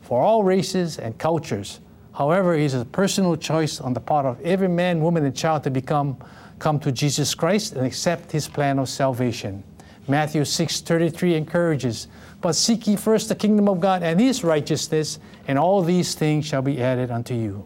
for 0.01 0.23
all 0.23 0.43
races 0.43 0.99
and 0.99 1.19
cultures. 1.19 1.81
However, 2.15 2.55
it 2.55 2.63
is 2.63 2.73
a 2.73 2.87
personal 2.87 3.37
choice 3.37 3.83
on 3.83 3.93
the 3.93 4.01
part 4.01 4.25
of 4.25 4.41
every 4.41 4.69
man, 4.69 5.03
woman, 5.03 5.27
and 5.27 5.37
child 5.37 5.63
to 5.65 5.71
become 5.71 6.17
come 6.59 6.81
to 6.81 6.91
Jesus 6.91 7.35
Christ 7.35 7.75
and 7.75 7.87
accept 7.87 8.33
his 8.33 8.49
plan 8.49 8.79
of 8.79 8.89
salvation. 8.89 9.63
Matthew 10.09 10.47
6:33 10.47 11.35
encourages, 11.35 12.09
"But 12.45 12.57
seek 12.57 12.87
ye 12.87 12.97
first 12.97 13.31
the 13.31 13.35
kingdom 13.35 13.71
of 13.71 13.81
God 13.81 14.03
and 14.03 14.21
his 14.21 14.45
righteousness, 14.45 15.19
and 15.49 15.59
all 15.59 15.81
these 15.81 16.15
things 16.15 16.45
shall 16.45 16.61
be 16.61 16.83
added 16.83 17.11
unto 17.11 17.33
you." 17.33 17.65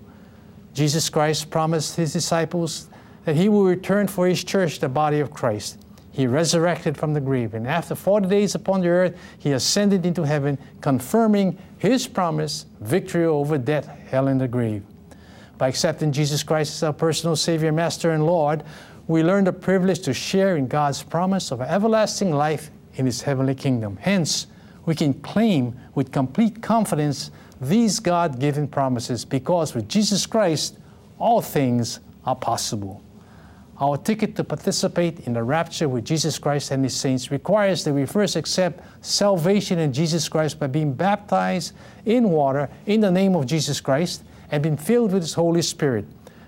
Jesus 0.72 1.10
Christ 1.10 1.50
promised 1.50 1.96
his 1.96 2.12
disciples 2.12 2.88
that 3.24 3.34
he 3.34 3.48
will 3.48 3.64
return 3.64 4.06
for 4.06 4.28
his 4.28 4.44
church, 4.44 4.78
the 4.78 4.88
body 4.88 5.18
of 5.18 5.32
Christ. 5.32 5.78
He 6.12 6.28
resurrected 6.28 6.96
from 6.96 7.12
the 7.12 7.20
grave, 7.20 7.54
and 7.54 7.66
after 7.66 7.96
40 7.96 8.28
days 8.28 8.54
upon 8.54 8.82
the 8.82 8.88
earth, 8.88 9.16
he 9.36 9.50
ascended 9.50 10.06
into 10.06 10.22
heaven, 10.22 10.58
confirming 10.80 11.58
his 11.78 12.06
promise, 12.06 12.64
victory 12.80 13.24
over 13.24 13.58
death, 13.58 13.88
hell, 14.08 14.28
and 14.28 14.40
the 14.40 14.46
grave. 14.46 14.84
By 15.58 15.66
accepting 15.66 16.12
Jesus 16.12 16.44
Christ 16.44 16.74
as 16.74 16.84
our 16.84 16.92
personal 16.92 17.34
Savior, 17.34 17.72
Master, 17.72 18.12
and 18.12 18.24
Lord, 18.24 18.62
we 19.08 19.24
learn 19.24 19.42
the 19.42 19.52
privilege 19.52 19.98
to 20.02 20.14
share 20.14 20.56
in 20.56 20.68
God's 20.68 21.02
promise 21.02 21.50
of 21.50 21.60
everlasting 21.60 22.30
life 22.30 22.70
in 22.94 23.06
His 23.06 23.22
heavenly 23.22 23.56
kingdom. 23.56 23.98
Hence, 24.00 24.46
we 24.88 24.94
can 24.94 25.12
claim 25.12 25.78
with 25.94 26.10
complete 26.10 26.62
confidence 26.62 27.30
these 27.60 28.00
God 28.00 28.40
given 28.40 28.66
promises 28.66 29.22
because 29.22 29.74
with 29.74 29.86
Jesus 29.86 30.24
Christ, 30.24 30.78
all 31.18 31.42
things 31.42 32.00
are 32.24 32.34
possible. 32.34 33.02
Our 33.82 33.98
ticket 33.98 34.34
to 34.36 34.44
participate 34.44 35.26
in 35.26 35.34
the 35.34 35.42
rapture 35.42 35.90
with 35.90 36.06
Jesus 36.06 36.38
Christ 36.38 36.70
and 36.70 36.82
His 36.82 36.96
saints 36.96 37.30
requires 37.30 37.84
that 37.84 37.92
we 37.92 38.06
first 38.06 38.34
accept 38.34 38.80
salvation 39.04 39.78
in 39.78 39.92
Jesus 39.92 40.26
Christ 40.26 40.58
by 40.58 40.68
being 40.68 40.94
baptized 40.94 41.74
in 42.06 42.30
water 42.30 42.70
in 42.86 43.02
the 43.02 43.10
name 43.10 43.36
of 43.36 43.44
Jesus 43.44 43.82
Christ 43.82 44.24
and 44.50 44.62
being 44.62 44.78
filled 44.78 45.12
with 45.12 45.22
His 45.22 45.34
Holy 45.34 45.60
Spirit. 45.60 46.06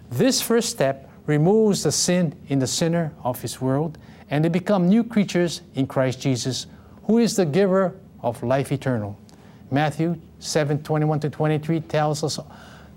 This 0.09 0.41
first 0.41 0.71
step 0.71 1.11
removes 1.27 1.83
the 1.83 1.93
sin 1.93 2.35
in 2.49 2.59
the 2.59 2.67
sinner 2.67 3.13
of 3.23 3.43
His 3.43 3.61
world 3.61 3.99
and 4.31 4.43
they 4.43 4.49
become 4.49 4.89
new 4.89 5.05
creatures 5.05 5.61
in 5.75 5.87
Christ 5.87 6.23
Jesus, 6.23 6.67
who 7.05 7.19
is 7.19 7.37
the 7.37 7.45
giver 7.45 7.95
of 8.23 8.43
life 8.43 8.73
eternal. 8.73 9.19
Matthew 9.71 10.19
7 10.41 10.83
21 10.83 11.21
to 11.21 11.31
23 11.31 11.81
tells 11.81 12.25
us, 12.25 12.39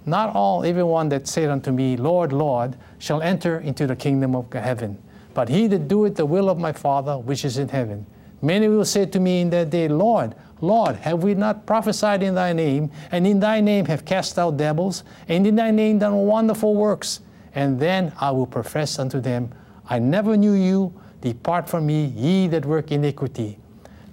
Not 0.06 0.36
all, 0.36 0.64
everyone 0.64 1.10
that 1.10 1.28
said 1.28 1.50
unto 1.50 1.72
me, 1.72 1.98
Lord, 1.98 2.34
Lord, 2.34 2.76
shall 3.00 3.22
enter 3.22 3.60
into 3.60 3.86
the 3.86 3.96
kingdom 3.96 4.36
of 4.36 4.52
heaven, 4.52 4.98
but 5.34 5.50
he 5.50 5.68
that 5.68 5.88
doeth 5.88 6.16
the 6.16 6.26
will 6.26 6.50
of 6.50 6.58
my 6.58 6.72
Father 6.72 7.18
which 7.18 7.46
is 7.46 7.58
in 7.58 7.70
heaven. 7.70 8.06
Many 8.42 8.68
will 8.68 8.86
say 8.86 9.06
to 9.06 9.20
me 9.20 9.42
in 9.42 9.50
that 9.52 9.70
day, 9.70 9.88
Lord, 9.88 10.36
Lord, 10.60 10.98
have 10.98 11.24
we 11.24 11.34
not 11.34 11.66
prophesied 11.66 12.24
in 12.24 12.36
thy 12.36 12.54
name, 12.54 12.92
and 13.12 13.28
in 13.28 13.40
thy 13.40 13.62
name 13.62 13.86
have 13.86 14.06
cast 14.06 14.40
out 14.40 14.58
devils, 14.58 15.04
and 15.28 15.46
in 15.46 15.56
thy 15.56 15.72
name 15.72 16.00
done 16.00 16.16
wonderful 16.16 16.76
works? 16.76 17.22
And 17.56 17.80
then 17.80 18.14
I 18.20 18.32
will 18.32 18.48
profess 18.48 19.00
unto 19.00 19.20
them, 19.20 19.52
I 19.90 20.00
never 20.00 20.38
knew 20.38 20.54
you. 20.54 20.94
Depart 21.22 21.70
from 21.70 21.86
me, 21.86 22.06
ye 22.06 22.48
that 22.48 22.66
work 22.66 22.92
iniquity. 22.92 23.58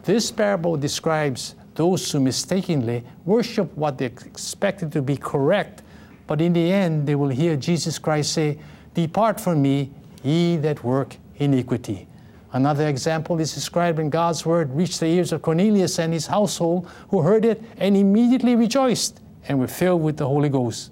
This 0.05 0.31
parable 0.31 0.77
describes 0.77 1.55
those 1.75 2.11
who 2.11 2.21
mistakenly 2.21 3.05
worship 3.25 3.75
what 3.77 3.99
they 3.99 4.07
expected 4.07 4.93
to 4.93 5.03
be 5.03 5.17
correct, 5.17 5.83
but 6.27 6.41
in 6.41 6.53
the 6.53 6.73
end 6.73 7.07
they 7.07 7.15
will 7.15 7.29
hear 7.29 7.57
Jesus 7.57 7.99
Christ 7.99 8.33
say, 8.33 8.59
Depart 8.95 9.41
from 9.41 9.63
me, 9.63 9.91
ye 10.23 10.57
that 10.59 10.83
work 10.83 11.17
iniquity. 11.37 12.07
Another 12.53 12.89
example 12.89 13.41
is 13.41 13.55
described 13.55 13.99
in 13.99 14.11
God's 14.11 14.45
word 14.45 14.75
reached 14.75 15.01
the 15.01 15.07
ears 15.07 15.33
of 15.33 15.43
Cornelius 15.43 15.99
and 15.99 16.13
his 16.13 16.27
household, 16.27 16.89
who 17.09 17.23
heard 17.23 17.45
it 17.45 17.63
and 17.79 17.97
immediately 17.97 18.57
rejoiced 18.57 19.21
and 19.49 19.59
were 19.59 19.69
filled 19.69 20.03
with 20.03 20.17
the 20.17 20.27
Holy 20.27 20.49
Ghost. 20.49 20.91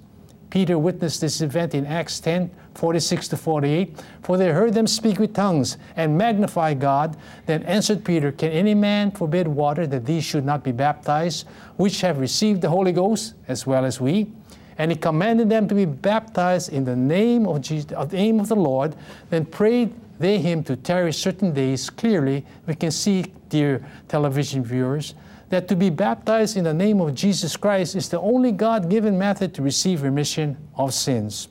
Peter 0.49 0.79
witnessed 0.79 1.21
this 1.21 1.41
event 1.41 1.75
in 1.75 1.85
Acts 1.85 2.19
10 2.19 2.49
46 2.75 3.27
to 3.29 3.37
48. 3.37 4.03
For 4.23 4.37
they 4.37 4.49
heard 4.51 4.73
them 4.73 4.87
speak 4.87 5.19
with 5.19 5.33
tongues 5.33 5.77
and 5.95 6.17
magnify 6.17 6.73
God. 6.73 7.17
Then 7.45 7.63
answered 7.63 8.03
Peter, 8.03 8.31
Can 8.31 8.51
any 8.51 8.75
man 8.75 9.11
forbid 9.11 9.47
water 9.47 9.87
that 9.87 10.05
these 10.05 10.23
should 10.23 10.45
not 10.45 10.63
be 10.63 10.71
baptized, 10.71 11.47
which 11.77 12.01
have 12.01 12.19
received 12.19 12.61
the 12.61 12.69
Holy 12.69 12.91
Ghost, 12.91 13.33
as 13.47 13.65
well 13.65 13.85
as 13.85 13.99
we? 13.99 14.31
And 14.77 14.91
he 14.91 14.97
commanded 14.97 15.49
them 15.49 15.67
to 15.67 15.75
be 15.75 15.85
baptized 15.85 16.71
in 16.71 16.85
the 16.85 16.95
name 16.95 17.45
of, 17.45 17.61
Jesus, 17.61 17.91
of 17.91 18.09
the 18.09 18.17
name 18.17 18.39
of 18.39 18.47
the 18.47 18.55
Lord. 18.55 18.95
Then 19.29 19.45
prayed 19.45 19.93
they 20.19 20.37
him 20.37 20.63
to 20.65 20.75
tarry 20.75 21.13
certain 21.13 21.53
days. 21.53 21.89
Clearly, 21.89 22.45
we 22.67 22.75
can 22.75 22.91
see, 22.91 23.25
dear 23.47 23.85
television 24.07 24.63
viewers, 24.63 25.15
that 25.49 25.67
to 25.67 25.75
be 25.75 25.89
baptized 25.89 26.57
in 26.57 26.63
the 26.63 26.73
name 26.73 27.01
of 27.01 27.15
Jesus 27.15 27.57
Christ 27.57 27.95
is 27.95 28.09
the 28.09 28.19
only 28.19 28.51
God 28.51 28.89
given 28.89 29.17
method 29.17 29.53
to 29.55 29.61
receive 29.61 30.03
remission 30.03 30.57
of 30.75 30.93
sins. 30.93 31.47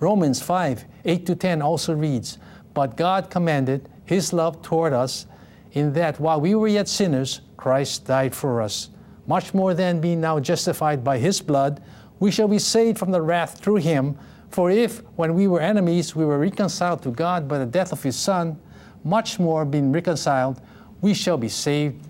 Romans 0.00 0.40
5 0.40 0.84
8 1.04 1.26
to 1.26 1.34
10 1.34 1.62
also 1.62 1.94
reads, 1.94 2.38
But 2.74 2.96
God 2.96 3.30
commanded 3.30 3.88
his 4.04 4.32
love 4.32 4.62
toward 4.62 4.92
us 4.92 5.26
in 5.72 5.92
that 5.94 6.20
while 6.20 6.40
we 6.40 6.54
were 6.54 6.68
yet 6.68 6.88
sinners, 6.88 7.40
Christ 7.56 8.06
died 8.06 8.34
for 8.34 8.62
us. 8.62 8.90
Much 9.26 9.52
more 9.52 9.74
than 9.74 10.00
being 10.00 10.20
now 10.20 10.40
justified 10.40 11.04
by 11.04 11.18
his 11.18 11.40
blood, 11.40 11.82
we 12.20 12.30
shall 12.30 12.48
be 12.48 12.58
saved 12.58 12.98
from 12.98 13.10
the 13.10 13.20
wrath 13.20 13.58
through 13.58 13.76
him. 13.76 14.16
For 14.50 14.70
if, 14.70 15.02
when 15.16 15.34
we 15.34 15.46
were 15.46 15.60
enemies, 15.60 16.16
we 16.16 16.24
were 16.24 16.38
reconciled 16.38 17.02
to 17.02 17.10
God 17.10 17.46
by 17.46 17.58
the 17.58 17.66
death 17.66 17.92
of 17.92 18.02
his 18.02 18.16
Son, 18.16 18.58
much 19.04 19.38
more 19.38 19.64
being 19.64 19.92
reconciled, 19.92 20.60
we 21.00 21.14
shall 21.14 21.36
be 21.36 21.48
saved 21.48 22.06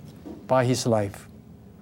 by 0.46 0.64
his 0.64 0.86
life. 0.86 1.28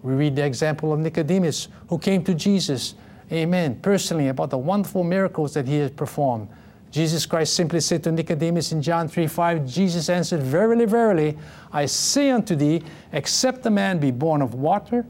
We 0.02 0.14
read 0.14 0.36
the 0.36 0.44
example 0.44 0.92
of 0.92 1.00
Nicodemus, 1.00 1.68
who 1.88 1.98
came 1.98 2.24
to 2.24 2.34
Jesus, 2.34 2.94
amen, 3.32 3.80
personally 3.80 4.28
about 4.28 4.50
the 4.50 4.58
wonderful 4.58 5.04
miracles 5.04 5.54
that 5.54 5.66
he 5.66 5.76
has 5.78 5.90
performed. 5.90 6.48
Jesus 6.90 7.26
Christ 7.26 7.54
simply 7.54 7.80
said 7.80 8.02
to 8.04 8.12
Nicodemus 8.12 8.72
in 8.72 8.80
John 8.80 9.08
3 9.08 9.26
5, 9.26 9.66
Jesus 9.66 10.08
answered, 10.08 10.40
Verily, 10.42 10.86
verily, 10.86 11.36
I 11.72 11.86
say 11.86 12.30
unto 12.30 12.54
thee, 12.54 12.82
except 13.12 13.66
a 13.66 13.70
man 13.70 13.98
be 13.98 14.10
born 14.10 14.40
of 14.40 14.54
water 14.54 15.04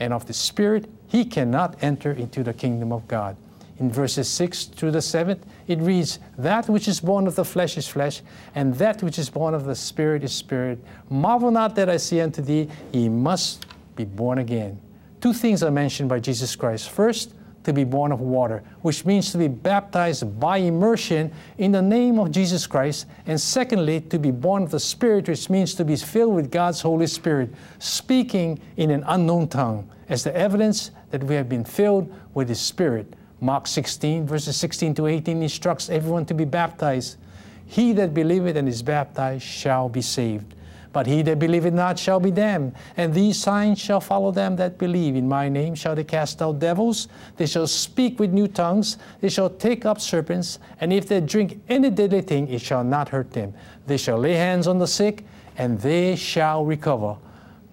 and 0.00 0.12
of 0.12 0.26
the 0.26 0.32
Spirit, 0.32 0.88
he 1.06 1.24
cannot 1.24 1.76
enter 1.82 2.12
into 2.12 2.42
the 2.42 2.52
kingdom 2.52 2.92
of 2.92 3.06
God. 3.06 3.36
In 3.78 3.92
verses 3.92 4.28
6 4.28 4.64
through 4.64 4.90
the 4.90 4.98
7th, 4.98 5.38
it 5.68 5.78
reads, 5.78 6.18
That 6.36 6.68
which 6.68 6.88
is 6.88 6.98
born 6.98 7.28
of 7.28 7.36
the 7.36 7.44
flesh 7.44 7.76
is 7.76 7.86
flesh, 7.86 8.22
and 8.56 8.74
that 8.74 9.02
which 9.02 9.18
is 9.18 9.30
born 9.30 9.54
of 9.54 9.64
the 9.64 9.76
Spirit 9.76 10.24
is 10.24 10.32
spirit. 10.32 10.80
Marvel 11.08 11.52
not 11.52 11.76
that 11.76 11.88
I 11.88 11.98
say 11.98 12.20
unto 12.20 12.42
thee, 12.42 12.68
Ye 12.92 13.08
must 13.08 13.66
be 13.94 14.04
born 14.04 14.38
again. 14.38 14.80
Two 15.20 15.32
things 15.32 15.62
are 15.62 15.70
mentioned 15.70 16.08
by 16.08 16.18
Jesus 16.18 16.56
Christ. 16.56 16.90
First, 16.90 17.34
to 17.68 17.72
be 17.74 17.84
born 17.84 18.12
of 18.12 18.22
water, 18.22 18.62
which 18.80 19.04
means 19.04 19.30
to 19.30 19.36
be 19.36 19.46
baptized 19.46 20.40
by 20.40 20.56
immersion 20.56 21.30
in 21.58 21.70
the 21.70 21.82
name 21.82 22.18
of 22.18 22.30
Jesus 22.30 22.66
Christ. 22.66 23.04
And 23.26 23.38
secondly, 23.38 24.00
to 24.00 24.18
be 24.18 24.30
born 24.30 24.62
of 24.62 24.70
the 24.70 24.80
Spirit, 24.80 25.28
which 25.28 25.50
means 25.50 25.74
to 25.74 25.84
be 25.84 25.94
filled 25.94 26.34
with 26.34 26.50
God's 26.50 26.80
Holy 26.80 27.06
Spirit, 27.06 27.52
speaking 27.78 28.58
in 28.78 28.90
an 28.90 29.04
unknown 29.06 29.48
tongue, 29.48 29.86
as 30.08 30.24
the 30.24 30.34
evidence 30.34 30.92
that 31.10 31.22
we 31.22 31.34
have 31.34 31.50
been 31.50 31.62
filled 31.62 32.10
with 32.32 32.48
His 32.48 32.58
Spirit. 32.58 33.12
Mark 33.42 33.66
16, 33.66 34.26
verses 34.26 34.56
16 34.56 34.94
to 34.94 35.06
18 35.06 35.42
instructs 35.42 35.90
everyone 35.90 36.24
to 36.24 36.32
be 36.32 36.46
baptized. 36.46 37.18
He 37.66 37.92
that 37.92 38.14
believeth 38.14 38.56
and 38.56 38.66
is 38.66 38.82
baptized 38.82 39.44
shall 39.44 39.90
be 39.90 40.00
saved. 40.00 40.54
But 40.98 41.06
he 41.06 41.22
that 41.22 41.38
believeth 41.38 41.74
not 41.74 41.96
shall 41.96 42.18
be 42.18 42.32
damned. 42.32 42.74
And 42.96 43.14
these 43.14 43.40
signs 43.40 43.78
shall 43.78 44.00
follow 44.00 44.32
them 44.32 44.56
that 44.56 44.78
believe. 44.78 45.14
In 45.14 45.28
my 45.28 45.48
name 45.48 45.76
shall 45.76 45.94
they 45.94 46.02
cast 46.02 46.42
out 46.42 46.58
devils. 46.58 47.06
They 47.36 47.46
shall 47.46 47.68
speak 47.68 48.18
with 48.18 48.32
new 48.32 48.48
tongues. 48.48 48.98
They 49.20 49.28
shall 49.28 49.48
take 49.48 49.86
up 49.86 50.00
serpents. 50.00 50.58
And 50.80 50.92
if 50.92 51.06
they 51.06 51.20
drink 51.20 51.60
any 51.68 51.90
deadly 51.90 52.22
thing, 52.22 52.48
it 52.48 52.60
shall 52.60 52.82
not 52.82 53.10
hurt 53.10 53.30
them. 53.30 53.54
They 53.86 53.96
shall 53.96 54.18
lay 54.18 54.32
hands 54.32 54.66
on 54.66 54.80
the 54.80 54.88
sick, 54.88 55.24
and 55.56 55.80
they 55.80 56.16
shall 56.16 56.64
recover. 56.64 57.16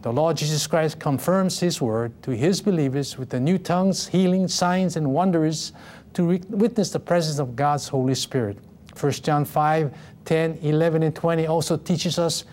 The 0.03 0.13
Lord 0.13 0.37
Jesus 0.37 0.67
Christ 0.67 0.99
confirms 0.99 1.59
His 1.59 1.81
word 1.81 2.11
to 2.21 2.29
His 2.29 2.61
believers 2.61 3.17
with 3.17 3.31
the 3.31 3.39
new 3.39 3.57
tongues, 3.57 4.05
healing, 4.05 4.47
signs, 4.47 4.97
and 4.97 5.11
wonders 5.11 5.73
to 6.13 6.27
re- 6.27 6.43
witness 6.51 6.91
the 6.91 6.99
presence 6.99 7.39
of 7.39 7.55
God's 7.55 7.87
Holy 7.87 8.13
Spirit. 8.13 8.59
1 9.01 9.11
John 9.13 9.45
5 9.45 9.91
10, 10.25 10.59
11, 10.61 11.01
and 11.01 11.15
20 11.15 11.47
also 11.47 11.75
teaches 11.75 12.19
us 12.19 12.45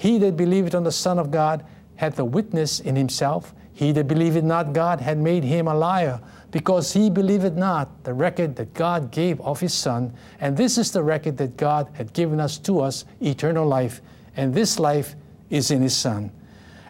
He 0.00 0.16
that 0.16 0.34
believeth 0.34 0.74
on 0.74 0.84
the 0.84 0.90
Son 0.90 1.18
of 1.18 1.30
God 1.30 1.62
hath 1.96 2.16
the 2.16 2.24
witness 2.24 2.80
in 2.80 2.96
himself. 2.96 3.54
He 3.74 3.92
that 3.92 4.08
believeth 4.08 4.44
not 4.44 4.72
God 4.72 4.98
had 4.98 5.18
made 5.18 5.44
him 5.44 5.68
a 5.68 5.74
liar, 5.74 6.22
because 6.50 6.94
he 6.94 7.10
believeth 7.10 7.52
not 7.52 8.02
the 8.04 8.14
record 8.14 8.56
that 8.56 8.72
God 8.72 9.10
gave 9.10 9.38
of 9.42 9.60
his 9.60 9.74
Son. 9.74 10.14
And 10.40 10.56
this 10.56 10.78
is 10.78 10.90
the 10.90 11.02
record 11.02 11.36
that 11.36 11.58
God 11.58 11.90
had 11.92 12.14
given 12.14 12.40
us 12.40 12.56
to 12.60 12.80
us, 12.80 13.04
eternal 13.20 13.66
life. 13.66 14.00
And 14.38 14.54
this 14.54 14.78
life 14.78 15.16
is 15.50 15.70
in 15.70 15.82
his 15.82 15.94
Son. 15.94 16.30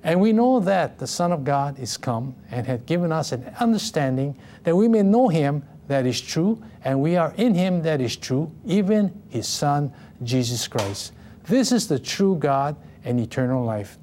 And 0.04 0.20
we 0.20 0.32
know 0.32 0.61
that 0.61 1.00
the 1.00 1.06
Son 1.08 1.32
of 1.32 1.42
God 1.42 1.80
is 1.80 1.96
come 1.96 2.36
and 2.52 2.64
had 2.64 2.86
given 2.86 3.11
us 3.11 3.32
an 3.32 3.52
understanding 3.58 4.38
that 4.62 4.76
we 4.76 4.86
may 4.86 5.02
know 5.02 5.26
him 5.26 5.64
that 5.88 6.06
is 6.06 6.20
true, 6.20 6.62
and 6.84 7.00
we 7.00 7.16
are 7.16 7.34
in 7.36 7.56
him 7.56 7.82
that 7.82 8.00
is 8.00 8.14
true, 8.14 8.52
even 8.64 9.20
his 9.30 9.48
Son, 9.48 9.92
Jesus 10.22 10.68
Christ. 10.68 11.12
This 11.48 11.72
is 11.72 11.88
the 11.88 11.98
true 11.98 12.36
God 12.36 12.76
and 13.05 13.20
eternal 13.20 13.64
life. 13.64 13.98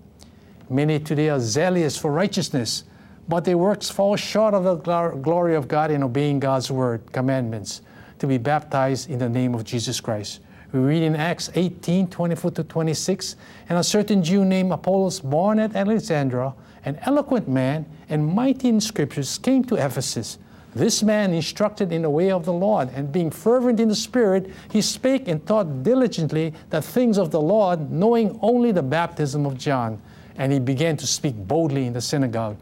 Many 0.70 1.00
today 1.00 1.30
are 1.30 1.40
zealous 1.40 1.98
for 1.98 2.12
righteousness, 2.12 2.84
but 3.28 3.46
their 3.46 3.58
works 3.58 3.90
fall 3.90 4.16
short 4.16 4.54
of 4.54 4.64
the 4.64 4.76
glory 4.76 5.56
of 5.56 5.68
God 5.68 5.92
in 5.92 6.04
obeying 6.04 6.40
God's 6.40 6.72
word, 6.72 7.12
commandments, 7.12 7.82
to 8.20 8.28
be 8.28 8.38
baptized 8.38 9.10
in 9.10 9.20
the 9.20 9.30
name 9.30 9.54
of 9.54 9.64
Jesus 9.64 10.00
Christ. 10.00 10.42
We 10.74 10.80
read 10.80 11.04
in 11.04 11.16
Acts 11.16 11.50
18 11.56 12.10
24 12.10 12.52
to 12.52 12.64
26, 12.64 13.36
and 13.70 13.78
a 13.80 13.84
certain 13.84 14.22
Jew 14.24 14.44
named 14.44 14.72
Apollos, 14.72 15.22
born 15.22 15.60
at 15.60 15.76
Alexandria, 15.76 16.54
an 16.84 17.00
eloquent 17.04 17.48
man 17.48 17.86
and 18.10 18.26
mighty 18.26 18.70
in 18.70 18.82
scriptures, 18.82 19.38
came 19.38 19.64
to 19.66 19.76
Ephesus. 19.76 20.38
This 20.78 21.02
man 21.02 21.34
instructed 21.34 21.92
in 21.92 22.04
the 22.04 22.10
way 22.10 22.30
of 22.30 22.46
the 22.46 22.54
Lord, 22.54 22.90
and 22.94 23.12
being 23.12 23.32
fervent 23.32 23.80
in 23.80 23.88
the 23.88 23.96
Spirit, 23.96 24.52
he 24.72 24.80
spake 24.80 25.28
and 25.28 25.44
taught 25.48 25.82
diligently 25.82 26.54
the 26.70 26.84
things 26.84 27.18
of 27.18 27.32
the 27.32 27.42
Lord, 27.42 27.90
knowing 27.90 28.38
only 28.44 28.72
the 28.72 28.84
baptism 28.84 29.48
of 29.48 29.58
John. 29.58 30.00
And 30.38 30.54
he 30.54 30.60
began 30.60 30.96
to 30.98 31.08
speak 31.08 31.36
boldly 31.36 31.88
in 31.88 31.94
the 31.94 32.02
synagogue, 32.02 32.58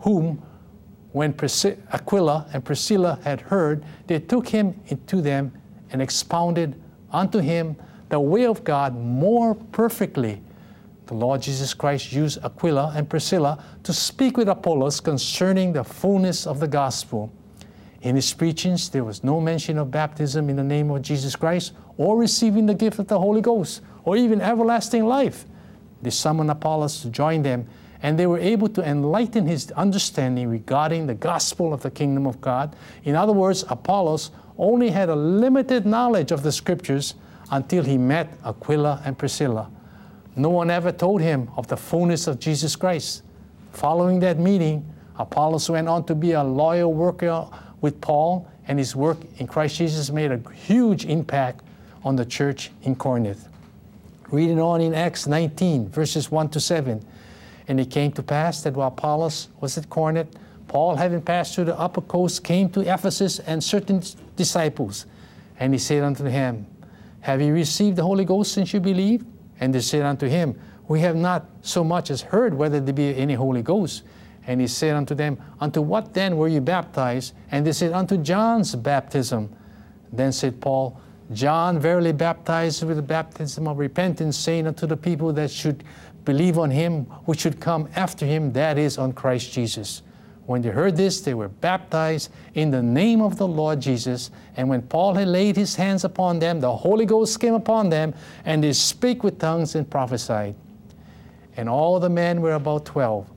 whom, 0.00 0.42
when 1.12 1.32
Aquila 1.92 2.48
and 2.52 2.64
Priscilla 2.64 3.20
had 3.22 3.40
heard, 3.40 3.84
they 4.08 4.18
took 4.18 4.48
him 4.48 4.74
into 4.88 5.20
them 5.20 5.52
and 5.92 6.02
expounded 6.02 6.74
unto 7.12 7.38
him 7.38 7.76
the 8.08 8.18
way 8.18 8.46
of 8.46 8.64
God 8.64 8.98
more 8.98 9.54
perfectly. 9.54 10.42
The 11.06 11.14
Lord 11.14 11.42
Jesus 11.42 11.72
Christ 11.72 12.12
used 12.12 12.44
Aquila 12.44 12.94
and 12.96 13.08
Priscilla 13.08 13.62
to 13.84 13.92
speak 13.92 14.36
with 14.36 14.48
Apollos 14.48 14.98
concerning 14.98 15.72
the 15.72 15.84
fullness 15.84 16.48
of 16.48 16.58
the 16.58 16.66
gospel. 16.66 17.30
In 18.04 18.16
his 18.16 18.34
preachings, 18.34 18.90
there 18.90 19.02
was 19.02 19.24
no 19.24 19.40
mention 19.40 19.78
of 19.78 19.90
baptism 19.90 20.50
in 20.50 20.56
the 20.56 20.62
name 20.62 20.90
of 20.90 21.00
Jesus 21.00 21.34
Christ 21.34 21.72
or 21.96 22.18
receiving 22.18 22.66
the 22.66 22.74
gift 22.74 22.98
of 22.98 23.08
the 23.08 23.18
Holy 23.18 23.40
Ghost 23.40 23.80
or 24.04 24.14
even 24.14 24.42
everlasting 24.42 25.06
life. 25.06 25.46
They 26.02 26.10
summoned 26.10 26.50
Apollos 26.50 27.00
to 27.00 27.08
join 27.08 27.42
them, 27.42 27.66
and 28.02 28.18
they 28.18 28.26
were 28.26 28.38
able 28.38 28.68
to 28.68 28.86
enlighten 28.86 29.46
his 29.46 29.70
understanding 29.72 30.50
regarding 30.50 31.06
the 31.06 31.14
gospel 31.14 31.72
of 31.72 31.80
the 31.80 31.90
kingdom 31.90 32.26
of 32.26 32.42
God. 32.42 32.76
In 33.04 33.16
other 33.16 33.32
words, 33.32 33.64
Apollos 33.70 34.30
only 34.58 34.90
had 34.90 35.08
a 35.08 35.16
limited 35.16 35.86
knowledge 35.86 36.30
of 36.30 36.42
the 36.42 36.52
scriptures 36.52 37.14
until 37.50 37.84
he 37.84 37.96
met 37.96 38.28
Aquila 38.44 39.00
and 39.06 39.16
Priscilla. 39.16 39.70
No 40.36 40.50
one 40.50 40.70
ever 40.70 40.92
told 40.92 41.22
him 41.22 41.50
of 41.56 41.68
the 41.68 41.76
fullness 41.78 42.26
of 42.26 42.38
Jesus 42.38 42.76
Christ. 42.76 43.22
Following 43.72 44.20
that 44.20 44.38
meeting, 44.38 44.84
Apollos 45.18 45.70
went 45.70 45.88
on 45.88 46.04
to 46.04 46.14
be 46.14 46.32
a 46.32 46.44
loyal 46.44 46.92
worker 46.92 47.48
with 47.84 48.00
Paul, 48.00 48.48
and 48.66 48.78
his 48.78 48.96
work 48.96 49.18
in 49.36 49.46
Christ 49.46 49.76
Jesus 49.76 50.10
made 50.10 50.32
a 50.32 50.40
huge 50.52 51.04
impact 51.04 51.62
on 52.02 52.16
the 52.16 52.24
church 52.24 52.70
in 52.82 52.96
Corinth. 52.96 53.46
Reading 54.30 54.58
on 54.58 54.80
in 54.80 54.94
Acts 54.94 55.26
19, 55.26 55.90
verses 55.90 56.30
1 56.30 56.48
to 56.48 56.60
7. 56.60 57.04
And 57.68 57.78
it 57.78 57.90
came 57.90 58.10
to 58.12 58.22
pass 58.22 58.62
that 58.62 58.72
while 58.72 58.88
Apollos 58.88 59.48
was 59.60 59.76
at 59.76 59.90
Corinth, 59.90 60.34
Paul, 60.66 60.96
having 60.96 61.20
passed 61.20 61.54
through 61.54 61.66
the 61.66 61.78
upper 61.78 62.00
coast, 62.00 62.42
came 62.42 62.70
to 62.70 62.80
Ephesus 62.80 63.38
and 63.40 63.62
certain 63.62 64.02
disciples. 64.34 65.04
And 65.60 65.74
he 65.74 65.78
said 65.78 66.02
unto 66.02 66.24
them, 66.24 66.66
Have 67.20 67.42
you 67.42 67.52
received 67.52 67.98
the 67.98 68.02
Holy 68.02 68.24
Ghost 68.24 68.52
since 68.52 68.72
you 68.72 68.80
believed? 68.80 69.26
And 69.60 69.74
they 69.74 69.80
said 69.80 70.06
unto 70.06 70.26
him, 70.26 70.58
We 70.88 71.00
have 71.00 71.16
not 71.16 71.44
so 71.60 71.84
much 71.84 72.10
as 72.10 72.22
heard 72.22 72.54
whether 72.54 72.80
there 72.80 72.94
be 72.94 73.14
any 73.14 73.34
Holy 73.34 73.60
Ghost. 73.60 74.04
And 74.46 74.60
he 74.60 74.66
said 74.66 74.94
unto 74.94 75.14
them, 75.14 75.38
Unto 75.60 75.80
what 75.80 76.12
then 76.14 76.36
were 76.36 76.48
you 76.48 76.60
baptized? 76.60 77.34
And 77.50 77.66
they 77.66 77.72
said, 77.72 77.92
Unto 77.92 78.16
John's 78.16 78.74
baptism. 78.74 79.54
Then 80.12 80.32
said 80.32 80.60
Paul, 80.60 81.00
John 81.32 81.78
verily 81.78 82.12
baptized 82.12 82.82
with 82.84 82.96
the 82.96 83.02
baptism 83.02 83.66
of 83.66 83.78
repentance, 83.78 84.36
saying 84.36 84.66
unto 84.66 84.86
the 84.86 84.96
people 84.96 85.32
that 85.32 85.50
should 85.50 85.82
believe 86.24 86.58
on 86.58 86.70
him 86.70 87.04
which 87.24 87.40
should 87.40 87.60
come 87.60 87.88
after 87.96 88.26
him, 88.26 88.52
that 88.52 88.78
is, 88.78 88.98
on 88.98 89.12
Christ 89.12 89.52
Jesus. 89.52 90.02
When 90.46 90.60
they 90.60 90.68
heard 90.68 90.94
this, 90.94 91.22
they 91.22 91.32
were 91.32 91.48
baptized 91.48 92.30
in 92.52 92.70
the 92.70 92.82
name 92.82 93.22
of 93.22 93.38
the 93.38 93.48
Lord 93.48 93.80
Jesus. 93.80 94.30
And 94.56 94.68
when 94.68 94.82
Paul 94.82 95.14
had 95.14 95.28
laid 95.28 95.56
his 95.56 95.74
hands 95.74 96.04
upon 96.04 96.38
them, 96.38 96.60
the 96.60 96.76
Holy 96.76 97.06
Ghost 97.06 97.40
came 97.40 97.54
upon 97.54 97.88
them, 97.88 98.14
and 98.44 98.62
they 98.62 98.74
spake 98.74 99.22
with 99.22 99.38
tongues 99.38 99.74
and 99.74 99.88
prophesied. 99.88 100.54
And 101.56 101.68
all 101.68 101.98
the 101.98 102.10
men 102.10 102.42
were 102.42 102.52
about 102.52 102.84
twelve. 102.84 103.30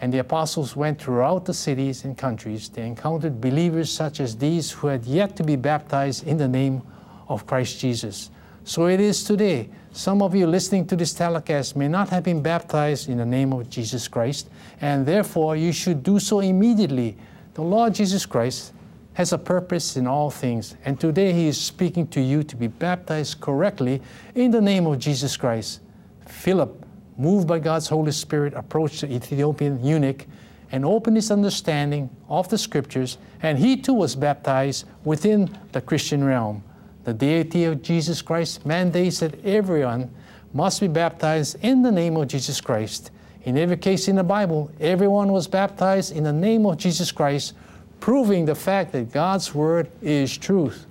And 0.00 0.12
the 0.12 0.18
apostles 0.18 0.74
went 0.74 1.00
throughout 1.00 1.44
the 1.44 1.54
cities 1.54 2.04
and 2.04 2.16
countries. 2.16 2.68
They 2.68 2.86
encountered 2.86 3.40
believers 3.40 3.90
such 3.92 4.20
as 4.20 4.36
these 4.36 4.70
who 4.70 4.86
had 4.86 5.04
yet 5.04 5.36
to 5.36 5.44
be 5.44 5.56
baptized 5.56 6.26
in 6.26 6.38
the 6.38 6.48
name 6.48 6.82
of 7.28 7.46
Christ 7.46 7.78
Jesus. 7.78 8.30
So 8.64 8.86
it 8.86 9.00
is 9.00 9.24
today. 9.24 9.68
Some 9.92 10.22
of 10.22 10.34
you 10.34 10.46
listening 10.46 10.86
to 10.86 10.96
this 10.96 11.12
telecast 11.12 11.76
may 11.76 11.88
not 11.88 12.08
have 12.10 12.22
been 12.22 12.42
baptized 12.42 13.08
in 13.08 13.18
the 13.18 13.26
name 13.26 13.52
of 13.52 13.68
Jesus 13.68 14.06
Christ, 14.08 14.48
and 14.80 15.04
therefore 15.04 15.56
you 15.56 15.72
should 15.72 16.02
do 16.02 16.18
so 16.18 16.40
immediately. 16.40 17.16
The 17.54 17.62
Lord 17.62 17.94
Jesus 17.94 18.24
Christ 18.24 18.72
has 19.14 19.32
a 19.32 19.38
purpose 19.38 19.96
in 19.96 20.06
all 20.06 20.30
things, 20.30 20.76
and 20.84 20.98
today 21.00 21.32
He 21.32 21.48
is 21.48 21.60
speaking 21.60 22.06
to 22.08 22.20
you 22.20 22.42
to 22.44 22.56
be 22.56 22.68
baptized 22.68 23.40
correctly 23.40 24.00
in 24.34 24.50
the 24.50 24.60
name 24.60 24.86
of 24.86 24.98
Jesus 24.98 25.36
Christ. 25.36 25.80
Philip, 26.26 26.86
moved 27.20 27.46
by 27.46 27.58
God's 27.58 27.88
Holy 27.88 28.12
Spirit, 28.12 28.54
approached 28.54 29.02
the 29.02 29.12
Ethiopian 29.12 29.84
eunuch 29.84 30.26
and 30.72 30.84
opened 30.84 31.16
his 31.16 31.30
understanding 31.30 32.08
of 32.28 32.48
the 32.48 32.56
scriptures, 32.56 33.18
and 33.42 33.58
he 33.58 33.76
too 33.76 33.92
was 33.92 34.16
baptized 34.16 34.86
within 35.04 35.50
the 35.72 35.80
Christian 35.80 36.24
realm. 36.24 36.62
The 37.04 37.12
deity 37.12 37.64
of 37.64 37.82
Jesus 37.82 38.22
Christ 38.22 38.64
mandates 38.64 39.20
that 39.20 39.44
everyone 39.44 40.10
must 40.52 40.80
be 40.80 40.88
baptized 40.88 41.56
in 41.62 41.82
the 41.82 41.92
name 41.92 42.16
of 42.16 42.28
Jesus 42.28 42.60
Christ. 42.60 43.10
In 43.44 43.56
every 43.56 43.76
case 43.76 44.08
in 44.08 44.16
the 44.16 44.24
Bible, 44.24 44.70
everyone 44.80 45.32
was 45.32 45.46
baptized 45.48 46.14
in 46.14 46.24
the 46.24 46.32
name 46.32 46.66
of 46.66 46.76
Jesus 46.76 47.10
Christ, 47.10 47.54
proving 48.00 48.44
the 48.44 48.54
fact 48.54 48.92
that 48.92 49.12
God's 49.12 49.54
word 49.54 49.90
is 50.02 50.36
truth. 50.36 50.86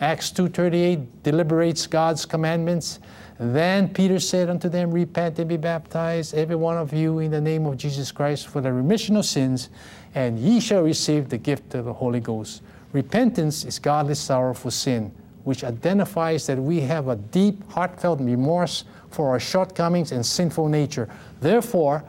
Acts 0.00 0.30
2:38 0.30 1.22
deliberates 1.22 1.86
God's 1.86 2.24
commandments. 2.24 3.00
Then 3.38 3.88
Peter 3.88 4.18
said 4.18 4.50
unto 4.50 4.68
them, 4.68 4.90
Repent 4.90 5.38
and 5.38 5.48
be 5.48 5.56
baptized, 5.56 6.34
every 6.34 6.56
one 6.56 6.76
of 6.76 6.92
you, 6.92 7.20
in 7.20 7.30
the 7.30 7.40
name 7.40 7.66
of 7.66 7.76
Jesus 7.76 8.10
Christ, 8.10 8.48
for 8.48 8.60
the 8.60 8.72
remission 8.72 9.16
of 9.16 9.26
sins, 9.26 9.70
and 10.14 10.38
ye 10.38 10.58
shall 10.58 10.82
receive 10.82 11.28
the 11.28 11.38
gift 11.38 11.74
of 11.76 11.84
the 11.84 11.92
Holy 11.92 12.18
Ghost. 12.18 12.62
Repentance 12.92 13.64
is 13.64 13.78
godly 13.78 14.14
sorrow 14.14 14.54
for 14.54 14.72
sin, 14.72 15.12
which 15.44 15.62
identifies 15.62 16.46
that 16.48 16.58
we 16.58 16.80
have 16.80 17.06
a 17.08 17.16
deep, 17.16 17.62
heartfelt 17.70 18.20
remorse 18.20 18.84
for 19.10 19.28
our 19.30 19.38
shortcomings 19.38 20.10
and 20.10 20.26
sinful 20.26 20.68
nature. 20.68 21.08
Therefore, 21.40 22.02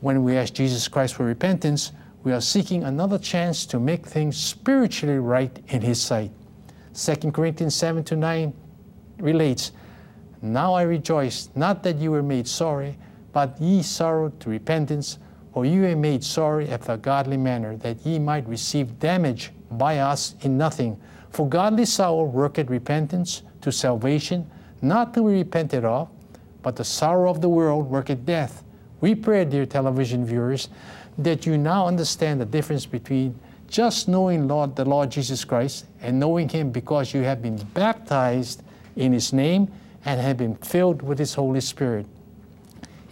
when 0.00 0.24
we 0.24 0.36
ask 0.36 0.52
Jesus 0.52 0.88
Christ 0.88 1.14
for 1.14 1.24
repentance, 1.24 1.92
we 2.24 2.32
are 2.32 2.40
seeking 2.40 2.82
another 2.82 3.18
chance 3.18 3.66
to 3.66 3.78
make 3.78 4.04
things 4.04 4.36
spiritually 4.36 5.20
right 5.20 5.56
in 5.68 5.80
His 5.80 6.02
sight. 6.02 6.32
2 6.94 7.30
Corinthians 7.30 7.76
7 7.76 8.02
to 8.02 8.16
9 8.16 8.52
relates, 9.18 9.70
Now 10.42 10.74
I 10.74 10.82
rejoice, 10.82 11.48
not 11.54 11.82
that 11.82 11.96
you 11.96 12.10
were 12.10 12.22
made 12.22 12.46
sorry, 12.46 12.96
but 13.32 13.60
ye 13.60 13.82
sorrowed 13.82 14.38
to 14.40 14.50
repentance, 14.50 15.18
for 15.52 15.64
you 15.64 15.82
were 15.82 15.96
made 15.96 16.22
sorry 16.22 16.68
after 16.68 16.92
a 16.92 16.96
godly 16.96 17.36
manner, 17.36 17.76
that 17.78 18.04
ye 18.04 18.18
might 18.18 18.46
receive 18.48 18.98
damage 18.98 19.50
by 19.72 19.98
us 19.98 20.34
in 20.42 20.58
nothing. 20.58 21.00
For 21.30 21.48
godly 21.48 21.84
sorrow 21.84 22.24
worketh 22.24 22.70
repentance 22.70 23.42
to 23.62 23.72
salvation, 23.72 24.50
not 24.82 25.14
to 25.14 25.20
be 25.22 25.34
repented 25.34 25.84
of, 25.84 26.08
but 26.62 26.76
the 26.76 26.84
sorrow 26.84 27.30
of 27.30 27.40
the 27.40 27.48
world 27.48 27.90
worketh 27.90 28.24
death. 28.26 28.62
We 29.00 29.14
pray, 29.14 29.44
dear 29.44 29.66
television 29.66 30.24
viewers, 30.24 30.68
that 31.18 31.46
you 31.46 31.56
now 31.56 31.86
understand 31.86 32.40
the 32.40 32.46
difference 32.46 32.86
between 32.86 33.38
just 33.68 34.08
knowing 34.08 34.48
Lord 34.48 34.76
the 34.76 34.84
Lord 34.84 35.10
Jesus 35.10 35.44
Christ 35.44 35.86
and 36.00 36.20
knowing 36.20 36.48
Him 36.48 36.70
because 36.70 37.12
you 37.12 37.22
have 37.22 37.42
been 37.42 37.56
baptized 37.74 38.62
in 38.96 39.12
His 39.12 39.32
name 39.32 39.70
and 40.06 40.20
have 40.20 40.38
been 40.38 40.54
filled 40.54 41.02
with 41.02 41.18
His 41.18 41.34
Holy 41.34 41.60
Spirit. 41.60 42.06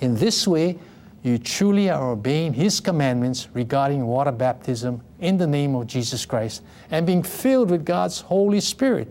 In 0.01 0.15
this 0.15 0.47
way, 0.47 0.79
you 1.23 1.39
truly 1.39 1.91
are 1.91 2.13
obeying 2.13 2.55
His 2.55 2.81
commandments 2.81 3.49
regarding 3.53 4.07
water 4.07 4.33
baptism 4.33 5.03
in 5.21 5.37
the 5.37 5.47
name 5.47 5.75
of 5.75 5.87
Jesus 5.87 6.25
Christ 6.25 6.63
and 6.91 7.07
being 7.07 7.23
filled 7.23 7.71
with 7.71 7.85
God's 7.85 8.21
Holy 8.21 8.61
Spirit. 8.61 9.09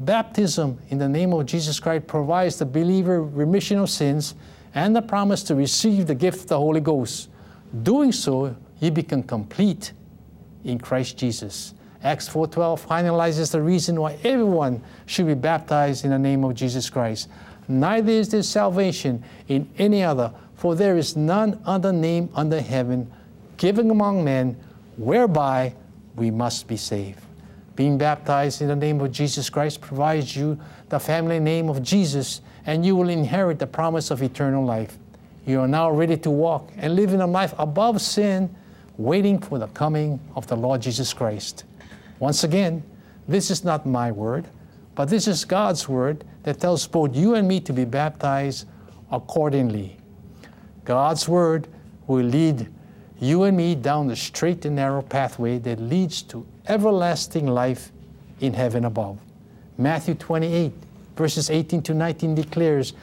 Baptism 0.00 0.78
in 0.88 0.98
the 0.98 1.08
name 1.08 1.32
of 1.32 1.44
Jesus 1.46 1.78
Christ 1.78 2.06
provides 2.06 2.58
the 2.58 2.66
believer 2.66 3.22
remission 3.22 3.78
of 3.78 3.90
sins 3.90 4.34
and 4.74 4.94
the 4.94 5.02
promise 5.02 5.42
to 5.44 5.54
receive 5.54 6.06
the 6.06 6.14
gift 6.14 6.42
of 6.42 6.46
the 6.48 6.58
Holy 6.58 6.80
Ghost. 6.80 7.28
Doing 7.82 8.12
so, 8.12 8.56
you 8.80 8.90
become 8.90 9.22
complete 9.22 9.92
in 10.64 10.78
Christ 10.78 11.18
Jesus. 11.18 11.74
Acts 12.02 12.28
4:12 12.28 12.86
finalizes 12.86 13.50
the 13.50 13.60
reason 13.60 14.00
why 14.00 14.16
everyone 14.22 14.80
should 15.06 15.26
be 15.26 15.34
baptized 15.34 16.04
in 16.04 16.10
the 16.10 16.18
name 16.18 16.44
of 16.44 16.54
Jesus 16.54 16.88
Christ. 16.88 17.28
Neither 17.66 18.12
is 18.12 18.28
there 18.28 18.42
salvation 18.42 19.22
in 19.48 19.68
any 19.78 20.02
other, 20.02 20.32
for 20.54 20.74
there 20.74 20.96
is 20.96 21.16
none 21.16 21.60
other 21.66 21.92
name 21.92 22.30
under 22.34 22.60
heaven 22.60 23.10
given 23.56 23.90
among 23.90 24.24
men 24.24 24.56
whereby 24.96 25.74
we 26.16 26.30
must 26.30 26.66
be 26.66 26.76
saved. 26.76 27.20
Being 27.76 27.98
baptized 27.98 28.62
in 28.62 28.68
the 28.68 28.76
name 28.76 29.00
of 29.00 29.12
Jesus 29.12 29.50
Christ 29.50 29.80
provides 29.80 30.34
you 30.34 30.58
the 30.88 30.98
family 30.98 31.38
name 31.38 31.68
of 31.68 31.82
Jesus, 31.82 32.40
and 32.66 32.84
you 32.84 32.96
will 32.96 33.08
inherit 33.08 33.58
the 33.58 33.66
promise 33.66 34.10
of 34.10 34.22
eternal 34.22 34.64
life. 34.64 34.98
You 35.46 35.60
are 35.60 35.68
now 35.68 35.90
ready 35.90 36.16
to 36.18 36.30
walk 36.30 36.70
and 36.76 36.96
live 36.96 37.12
in 37.12 37.20
a 37.20 37.26
life 37.26 37.54
above 37.58 38.00
sin, 38.00 38.54
waiting 38.96 39.38
for 39.38 39.58
the 39.58 39.68
coming 39.68 40.18
of 40.34 40.46
the 40.46 40.56
Lord 40.56 40.82
Jesus 40.82 41.12
Christ. 41.12 41.64
Once 42.20 42.44
again, 42.44 42.82
this 43.26 43.50
is 43.50 43.64
not 43.64 43.86
my 43.86 44.10
word, 44.10 44.46
but 44.94 45.08
this 45.08 45.28
is 45.28 45.44
God's 45.44 45.88
word 45.88 46.24
that 46.42 46.60
tells 46.60 46.86
both 46.86 47.14
you 47.14 47.34
and 47.34 47.46
me 47.46 47.60
to 47.60 47.72
be 47.72 47.84
baptized 47.84 48.66
accordingly. 49.12 49.96
God's 50.84 51.28
word 51.28 51.68
will 52.06 52.24
lead 52.24 52.68
you 53.20 53.44
and 53.44 53.56
me 53.56 53.74
down 53.74 54.06
the 54.06 54.16
straight 54.16 54.64
and 54.64 54.76
narrow 54.76 55.02
pathway 55.02 55.58
that 55.58 55.80
leads 55.80 56.22
to 56.22 56.46
everlasting 56.66 57.46
life 57.46 57.92
in 58.40 58.54
heaven 58.54 58.84
above. 58.84 59.18
Matthew 59.76 60.14
28, 60.14 60.72
verses 61.16 61.50
18 61.50 61.82
to 61.82 61.94
19 61.94 62.34
declares, 62.34 62.94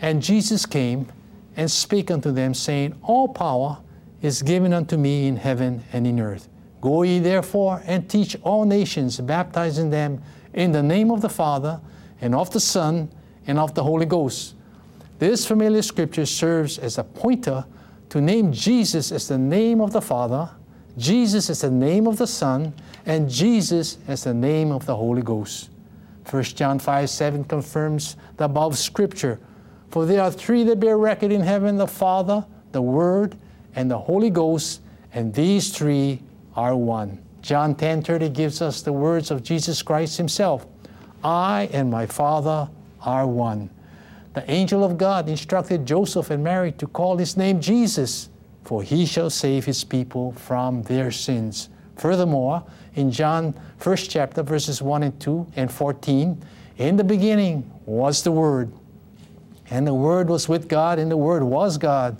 And 0.00 0.22
Jesus 0.22 0.66
came 0.66 1.10
and 1.56 1.70
spake 1.70 2.10
unto 2.10 2.32
them, 2.32 2.54
saying, 2.54 2.98
All 3.02 3.28
power 3.28 3.78
is 4.20 4.42
given 4.42 4.72
unto 4.72 4.96
me 4.96 5.26
in 5.26 5.36
heaven 5.36 5.82
and 5.92 6.06
in 6.06 6.20
earth. 6.20 6.48
Go 6.82 7.02
ye 7.02 7.20
therefore 7.20 7.80
and 7.86 8.10
teach 8.10 8.36
all 8.42 8.64
nations, 8.64 9.18
baptizing 9.20 9.88
them 9.88 10.20
in 10.52 10.72
the 10.72 10.82
name 10.82 11.12
of 11.12 11.22
the 11.22 11.28
Father, 11.28 11.80
and 12.20 12.34
of 12.34 12.50
the 12.50 12.60
Son, 12.60 13.08
and 13.46 13.58
of 13.58 13.74
the 13.74 13.84
Holy 13.84 14.04
Ghost. 14.04 14.54
This 15.20 15.46
familiar 15.46 15.82
scripture 15.82 16.26
serves 16.26 16.78
as 16.78 16.98
a 16.98 17.04
pointer 17.04 17.64
to 18.08 18.20
name 18.20 18.52
Jesus 18.52 19.12
as 19.12 19.28
the 19.28 19.38
name 19.38 19.80
of 19.80 19.92
the 19.92 20.02
Father, 20.02 20.50
Jesus 20.98 21.48
as 21.48 21.60
the 21.60 21.70
name 21.70 22.08
of 22.08 22.18
the 22.18 22.26
Son, 22.26 22.74
and 23.06 23.30
Jesus 23.30 23.98
as 24.08 24.24
the 24.24 24.34
name 24.34 24.72
of 24.72 24.84
the 24.84 24.96
Holy 24.96 25.22
Ghost. 25.22 25.70
1 26.28 26.42
John 26.42 26.80
5 26.80 27.08
7 27.08 27.44
confirms 27.44 28.16
the 28.36 28.44
above 28.44 28.76
scripture. 28.76 29.38
For 29.90 30.04
there 30.04 30.22
are 30.22 30.32
three 30.32 30.64
that 30.64 30.80
bear 30.80 30.98
record 30.98 31.30
in 31.30 31.42
heaven 31.42 31.76
the 31.76 31.86
Father, 31.86 32.44
the 32.72 32.82
Word, 32.82 33.36
and 33.76 33.88
the 33.88 33.98
Holy 33.98 34.30
Ghost, 34.30 34.80
and 35.12 35.32
these 35.32 35.70
three 35.70 36.20
are 36.54 36.76
one. 36.76 37.22
John 37.40 37.74
10 37.74 38.02
30 38.02 38.28
gives 38.28 38.62
us 38.62 38.82
the 38.82 38.92
words 38.92 39.30
of 39.30 39.42
Jesus 39.42 39.82
Christ 39.82 40.16
Himself 40.16 40.66
I 41.24 41.68
and 41.72 41.90
my 41.90 42.06
Father 42.06 42.68
are 43.00 43.26
one. 43.26 43.70
The 44.34 44.50
angel 44.50 44.82
of 44.82 44.96
God 44.96 45.28
instructed 45.28 45.86
Joseph 45.86 46.30
and 46.30 46.42
Mary 46.42 46.72
to 46.72 46.86
call 46.86 47.18
his 47.18 47.36
name 47.36 47.60
Jesus, 47.60 48.30
for 48.64 48.82
he 48.82 49.04
shall 49.04 49.28
save 49.28 49.64
his 49.64 49.84
people 49.84 50.32
from 50.32 50.82
their 50.84 51.10
sins. 51.10 51.68
Furthermore, 51.96 52.64
in 52.94 53.10
John 53.10 53.54
1st 53.80 54.10
chapter, 54.10 54.42
verses 54.42 54.80
1 54.80 55.02
and 55.02 55.20
2 55.20 55.46
and 55.56 55.70
14, 55.70 56.42
in 56.78 56.96
the 56.96 57.04
beginning 57.04 57.70
was 57.84 58.22
the 58.22 58.32
Word, 58.32 58.72
and 59.68 59.86
the 59.86 59.94
Word 59.94 60.30
was 60.30 60.48
with 60.48 60.68
God, 60.68 60.98
and 60.98 61.10
the 61.10 61.16
Word 61.16 61.42
was 61.42 61.76
God. 61.76 62.16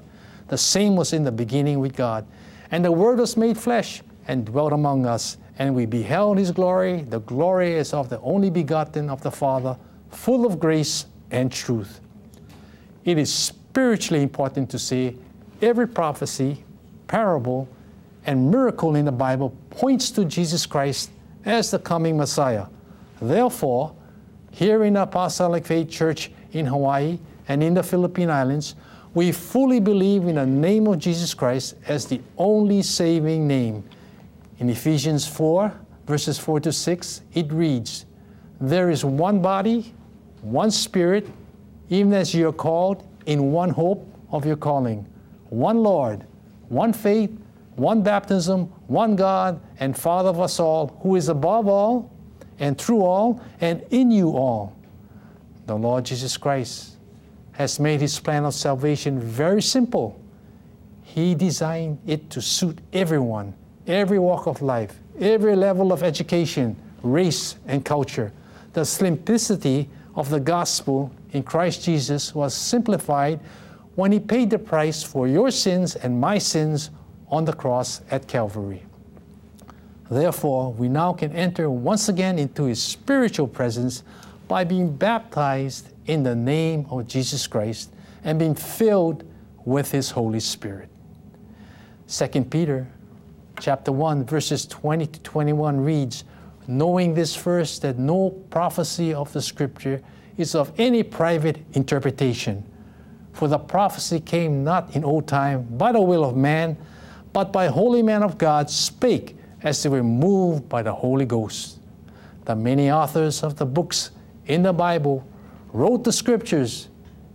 The 0.49 0.59
same 0.59 0.97
was 0.97 1.15
in 1.15 1.25
the 1.25 1.33
beginning 1.33 1.81
with 1.81 1.97
God. 1.97 2.27
And 2.71 2.85
the 2.85 2.93
Word 2.93 3.19
was 3.19 3.37
made 3.37 3.57
flesh 3.57 4.03
and 4.29 4.45
dwelt 4.45 4.73
among 4.73 5.07
us, 5.07 5.37
and 5.59 5.75
we 5.75 5.87
beheld 5.87 6.39
his 6.39 6.51
glory. 6.51 7.03
The 7.03 7.21
glory 7.21 7.75
is 7.75 7.93
of 7.93 8.09
the 8.09 8.21
only 8.21 8.51
begotten 8.51 9.11
of 9.11 9.23
the 9.23 9.31
Father, 9.31 9.77
full 10.11 10.47
of 10.47 10.59
grace 10.59 11.07
and 11.31 11.51
truth. 11.51 12.01
It 13.05 13.19
is 13.19 13.33
spiritually 13.33 14.23
important 14.23 14.71
to 14.71 14.79
say 14.79 15.17
every 15.61 15.89
prophecy, 15.89 16.65
parable, 17.09 17.69
and 18.27 18.51
miracle 18.51 18.95
in 18.95 19.05
the 19.05 19.13
Bible 19.13 19.57
points 19.71 20.11
to 20.13 20.25
Jesus 20.25 20.67
Christ 20.67 21.11
as 21.45 21.71
the 21.71 21.79
coming 21.79 22.17
Messiah. 22.17 22.67
Therefore, 23.21 23.95
here 24.51 24.85
in 24.85 24.95
the 24.95 25.03
Apostolic 25.03 25.67
Faith 25.67 25.91
Church 25.91 26.31
in 26.53 26.67
Hawaii 26.67 27.19
and 27.49 27.63
in 27.63 27.75
the 27.75 27.83
Philippine 27.83 28.31
Islands, 28.31 28.75
we 29.15 29.33
fully 29.33 29.81
believe 29.81 30.25
in 30.25 30.37
the 30.37 30.47
name 30.47 30.87
of 30.87 30.99
Jesus 30.99 31.35
Christ 31.35 31.75
as 31.87 32.07
the 32.07 32.21
only 32.39 32.83
saving 32.83 33.47
name. 33.47 33.85
In 34.63 34.71
Ephesians 34.71 35.27
4, 35.27 35.73
verses 36.07 36.39
4 36.39 36.61
to 36.61 36.73
6, 36.73 37.23
it 37.35 37.53
reads, 37.53 38.07
There 38.61 38.91
is 38.91 39.05
one 39.05 39.43
body, 39.43 39.93
one 40.41 40.71
Spirit, 40.71 41.29
even 41.91 42.13
as 42.13 42.33
you 42.33 42.49
are 42.49 42.53
called 42.53 43.05
in 43.27 43.51
one 43.51 43.71
hope 43.71 44.07
of 44.31 44.47
your 44.47 44.55
calling, 44.55 45.05
one 45.49 45.79
Lord, 45.83 46.25
one 46.69 46.93
faith, 46.93 47.37
one 47.75 48.05
baptism, 48.05 48.67
one 48.87 49.17
God 49.17 49.61
and 49.81 49.99
Father 49.99 50.29
of 50.29 50.39
us 50.39 50.61
all, 50.61 50.97
who 51.03 51.17
is 51.17 51.29
above 51.29 51.67
all 51.67 52.09
and 52.61 52.79
through 52.79 53.05
all 53.05 53.43
and 53.61 53.85
in 53.91 54.13
you 54.13 54.29
all. 54.29 54.77
The 55.67 55.75
Lord 55.75 56.05
Jesus 56.05 56.37
Christ 56.37 56.99
has 57.51 57.81
made 57.81 58.01
his 58.01 58.21
plan 58.21 58.45
of 58.45 58.55
salvation 58.55 59.19
very 59.19 59.61
simple. 59.61 60.21
He 61.03 61.35
designed 61.35 61.99
it 62.07 62.31
to 62.31 62.41
suit 62.41 62.79
everyone, 62.93 63.55
every 63.87 64.19
walk 64.19 64.47
of 64.47 64.63
life, 64.63 64.95
every 65.21 65.57
level 65.57 65.93
of 65.93 66.03
education, 66.03 66.77
race, 67.03 67.57
and 67.67 67.85
culture. 67.85 68.33
The 68.73 68.85
simplicity 68.85 69.89
of 70.15 70.31
the 70.31 70.41
gospel 70.41 71.13
in 71.33 71.43
Christ 71.43 71.85
Jesus 71.85 72.35
was 72.35 72.55
simplified 72.55 73.41
when 73.95 74.13
he 74.13 74.21
paid 74.21 74.51
the 74.51 74.59
price 74.59 75.03
for 75.03 75.29
your 75.29 75.51
sins 75.51 75.97
and 75.97 76.21
my 76.21 76.39
sins 76.39 76.91
on 77.29 77.45
the 77.45 77.53
cross 77.53 78.03
at 78.11 78.27
Calvary. 78.29 78.83
Therefore, 80.11 80.73
we 80.73 80.89
now 80.89 81.13
can 81.13 81.33
enter 81.33 81.71
once 81.71 82.09
again 82.09 82.39
into 82.39 82.65
his 82.65 82.83
spiritual 82.83 83.49
presence 83.49 84.03
by 84.49 84.65
being 84.65 84.95
baptized 84.95 85.89
in 86.07 86.23
the 86.23 86.35
name 86.35 86.87
of 86.91 87.07
Jesus 87.07 87.47
Christ 87.47 87.91
and 88.25 88.39
being 88.39 88.55
filled 88.55 89.25
with 89.65 89.91
His 89.91 90.11
Holy 90.11 90.41
Spirit. 90.41 90.89
2 92.09 92.45
Peter 92.45 92.87
chapter 93.61 93.93
1 93.93 94.25
verses 94.25 94.67
20 94.67 95.07
to 95.07 95.21
21 95.21 95.81
reads, 95.81 96.25
knowing 96.67 97.15
this 97.15 97.35
first 97.35 97.83
that 97.83 97.99
no 97.99 98.31
prophecy 98.51 99.13
of 99.13 99.33
the 99.33 99.43
scripture 99.43 100.03
is 100.37 100.55
of 100.55 100.73
any 100.79 101.03
private 101.03 101.59
interpretation. 101.73 102.65
For 103.33 103.49
the 103.49 103.59
prophecy 103.59 104.21
came 104.21 104.65
not 104.65 104.95
in 104.95 105.05
old 105.05 105.27
time 105.27 105.63
by 105.77 105.93
the 105.93 106.01
will 106.01 106.25
of 106.25 106.37
man, 106.37 106.77
but 107.33 107.53
by 107.53 107.67
holy 107.69 108.03
men 108.03 108.23
of 108.23 108.39
God 108.39 108.71
spake 108.71 109.37
as 109.63 109.83
they 109.83 109.89
were 109.89 110.03
moved 110.03 110.69
by 110.69 110.83
the 110.83 110.93
Holy 110.93 111.25
Ghost. 111.25 111.79
The 112.45 112.57
many 112.57 112.91
authors 112.91 113.43
of 113.43 113.57
the 113.57 113.67
books 113.67 114.11
in 114.47 114.63
the 114.63 114.73
Bible 114.73 115.27
wrote 115.73 116.05
the 116.05 116.13
scriptures, 116.13 116.89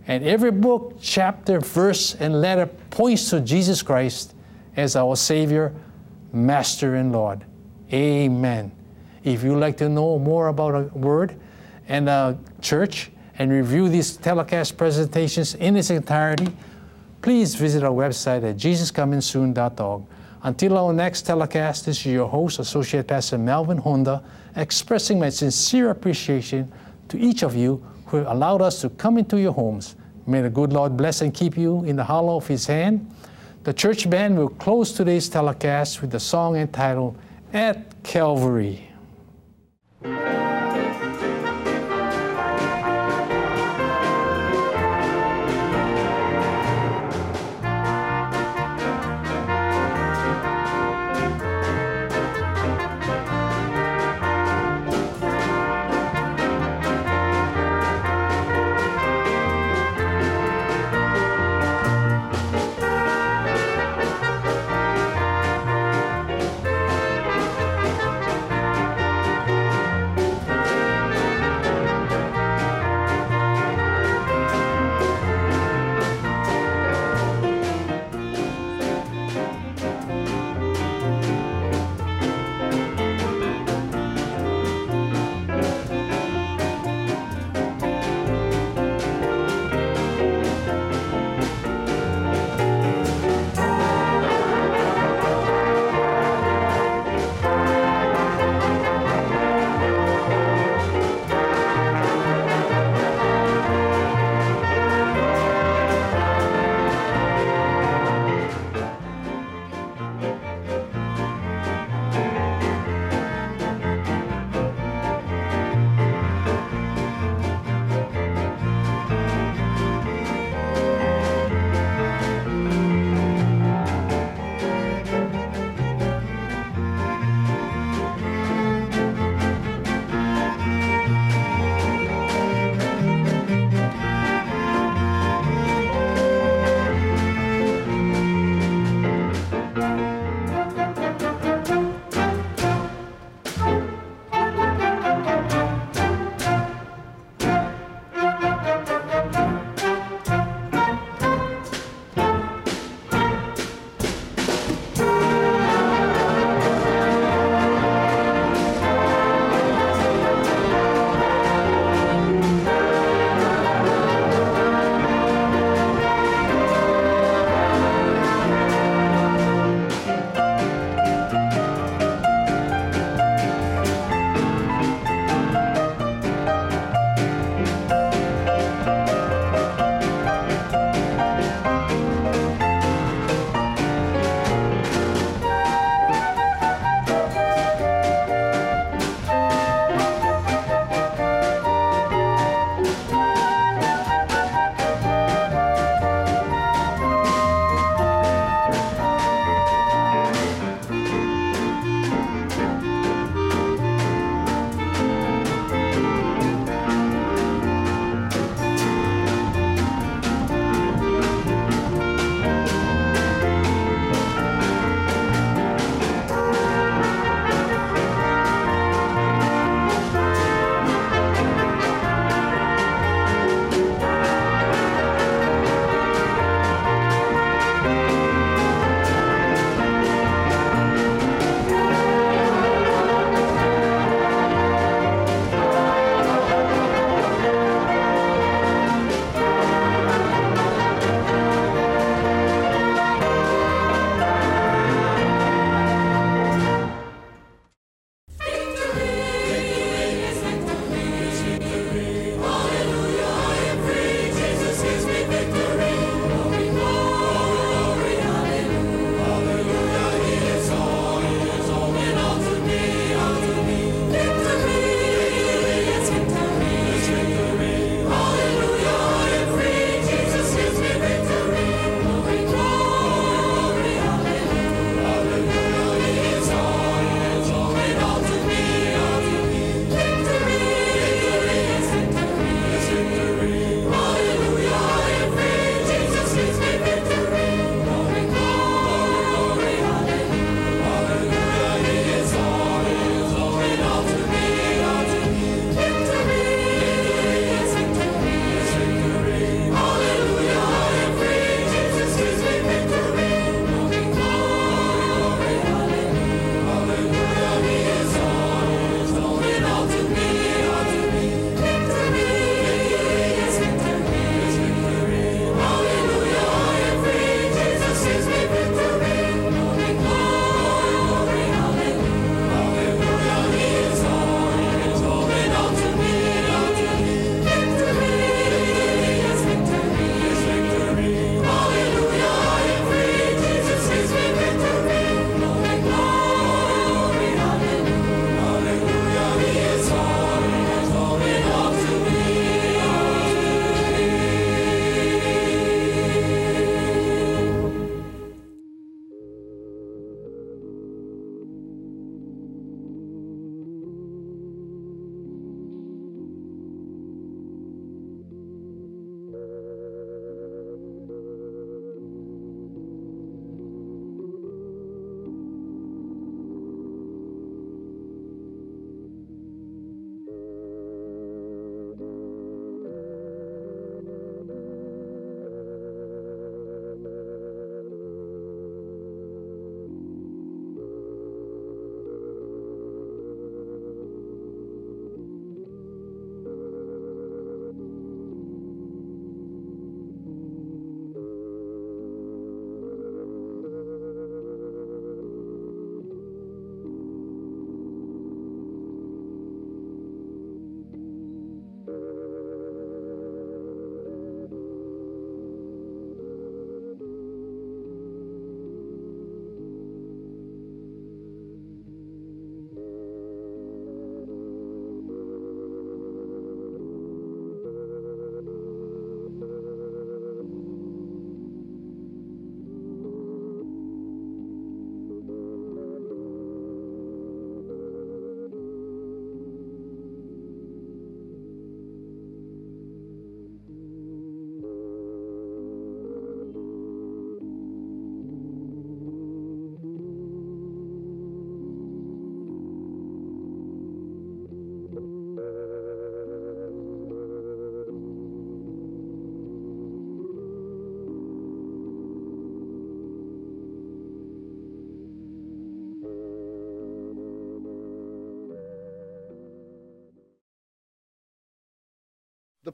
and 0.06 0.24
every 0.24 0.50
book, 0.50 0.96
chapter, 1.00 1.60
verse, 1.60 2.14
and 2.14 2.40
letter 2.40 2.66
points 2.90 3.30
to 3.30 3.40
Jesus 3.40 3.82
Christ 3.82 4.34
as 4.76 4.94
our 4.94 5.16
Savior, 5.16 5.74
Master, 6.32 6.94
and 6.94 7.12
Lord. 7.12 7.44
Amen. 7.92 8.72
If 9.24 9.42
you'd 9.42 9.58
like 9.58 9.76
to 9.78 9.88
know 9.88 10.18
more 10.18 10.48
about 10.48 10.74
a 10.74 10.82
word 10.96 11.38
and 11.88 12.08
a 12.08 12.38
church 12.60 13.10
and 13.38 13.50
review 13.50 13.88
these 13.88 14.16
telecast 14.16 14.76
presentations 14.76 15.54
in 15.54 15.76
its 15.76 15.90
entirety, 15.90 16.48
please 17.22 17.54
visit 17.54 17.82
our 17.82 17.92
website 17.92 18.48
at 18.48 18.56
jesuscomingsoon.org. 18.56 20.04
Until 20.42 20.78
our 20.78 20.92
next 20.92 21.22
telecast, 21.22 21.86
this 21.86 21.98
is 21.98 22.06
your 22.06 22.28
host, 22.28 22.58
Associate 22.58 23.06
Pastor 23.06 23.38
Melvin 23.38 23.78
Honda, 23.78 24.22
expressing 24.54 25.18
my 25.18 25.30
sincere 25.30 25.90
appreciation 25.90 26.72
to 27.08 27.18
each 27.18 27.42
of 27.42 27.56
you 27.56 27.84
who 28.06 28.20
allowed 28.20 28.62
us 28.62 28.80
to 28.82 28.88
come 28.90 29.18
into 29.18 29.38
your 29.38 29.52
homes. 29.52 29.96
May 30.26 30.42
the 30.42 30.50
good 30.50 30.72
Lord 30.72 30.96
bless 30.96 31.22
and 31.22 31.34
keep 31.34 31.56
you 31.56 31.84
in 31.84 31.96
the 31.96 32.04
hollow 32.04 32.36
of 32.36 32.46
His 32.46 32.66
hand. 32.66 33.10
The 33.68 33.74
church 33.74 34.08
band 34.08 34.38
will 34.38 34.48
close 34.48 34.92
today's 34.92 35.28
telecast 35.28 36.00
with 36.00 36.10
the 36.10 36.18
song 36.18 36.56
entitled 36.56 37.18
At 37.52 38.02
Calvary. 38.02 38.87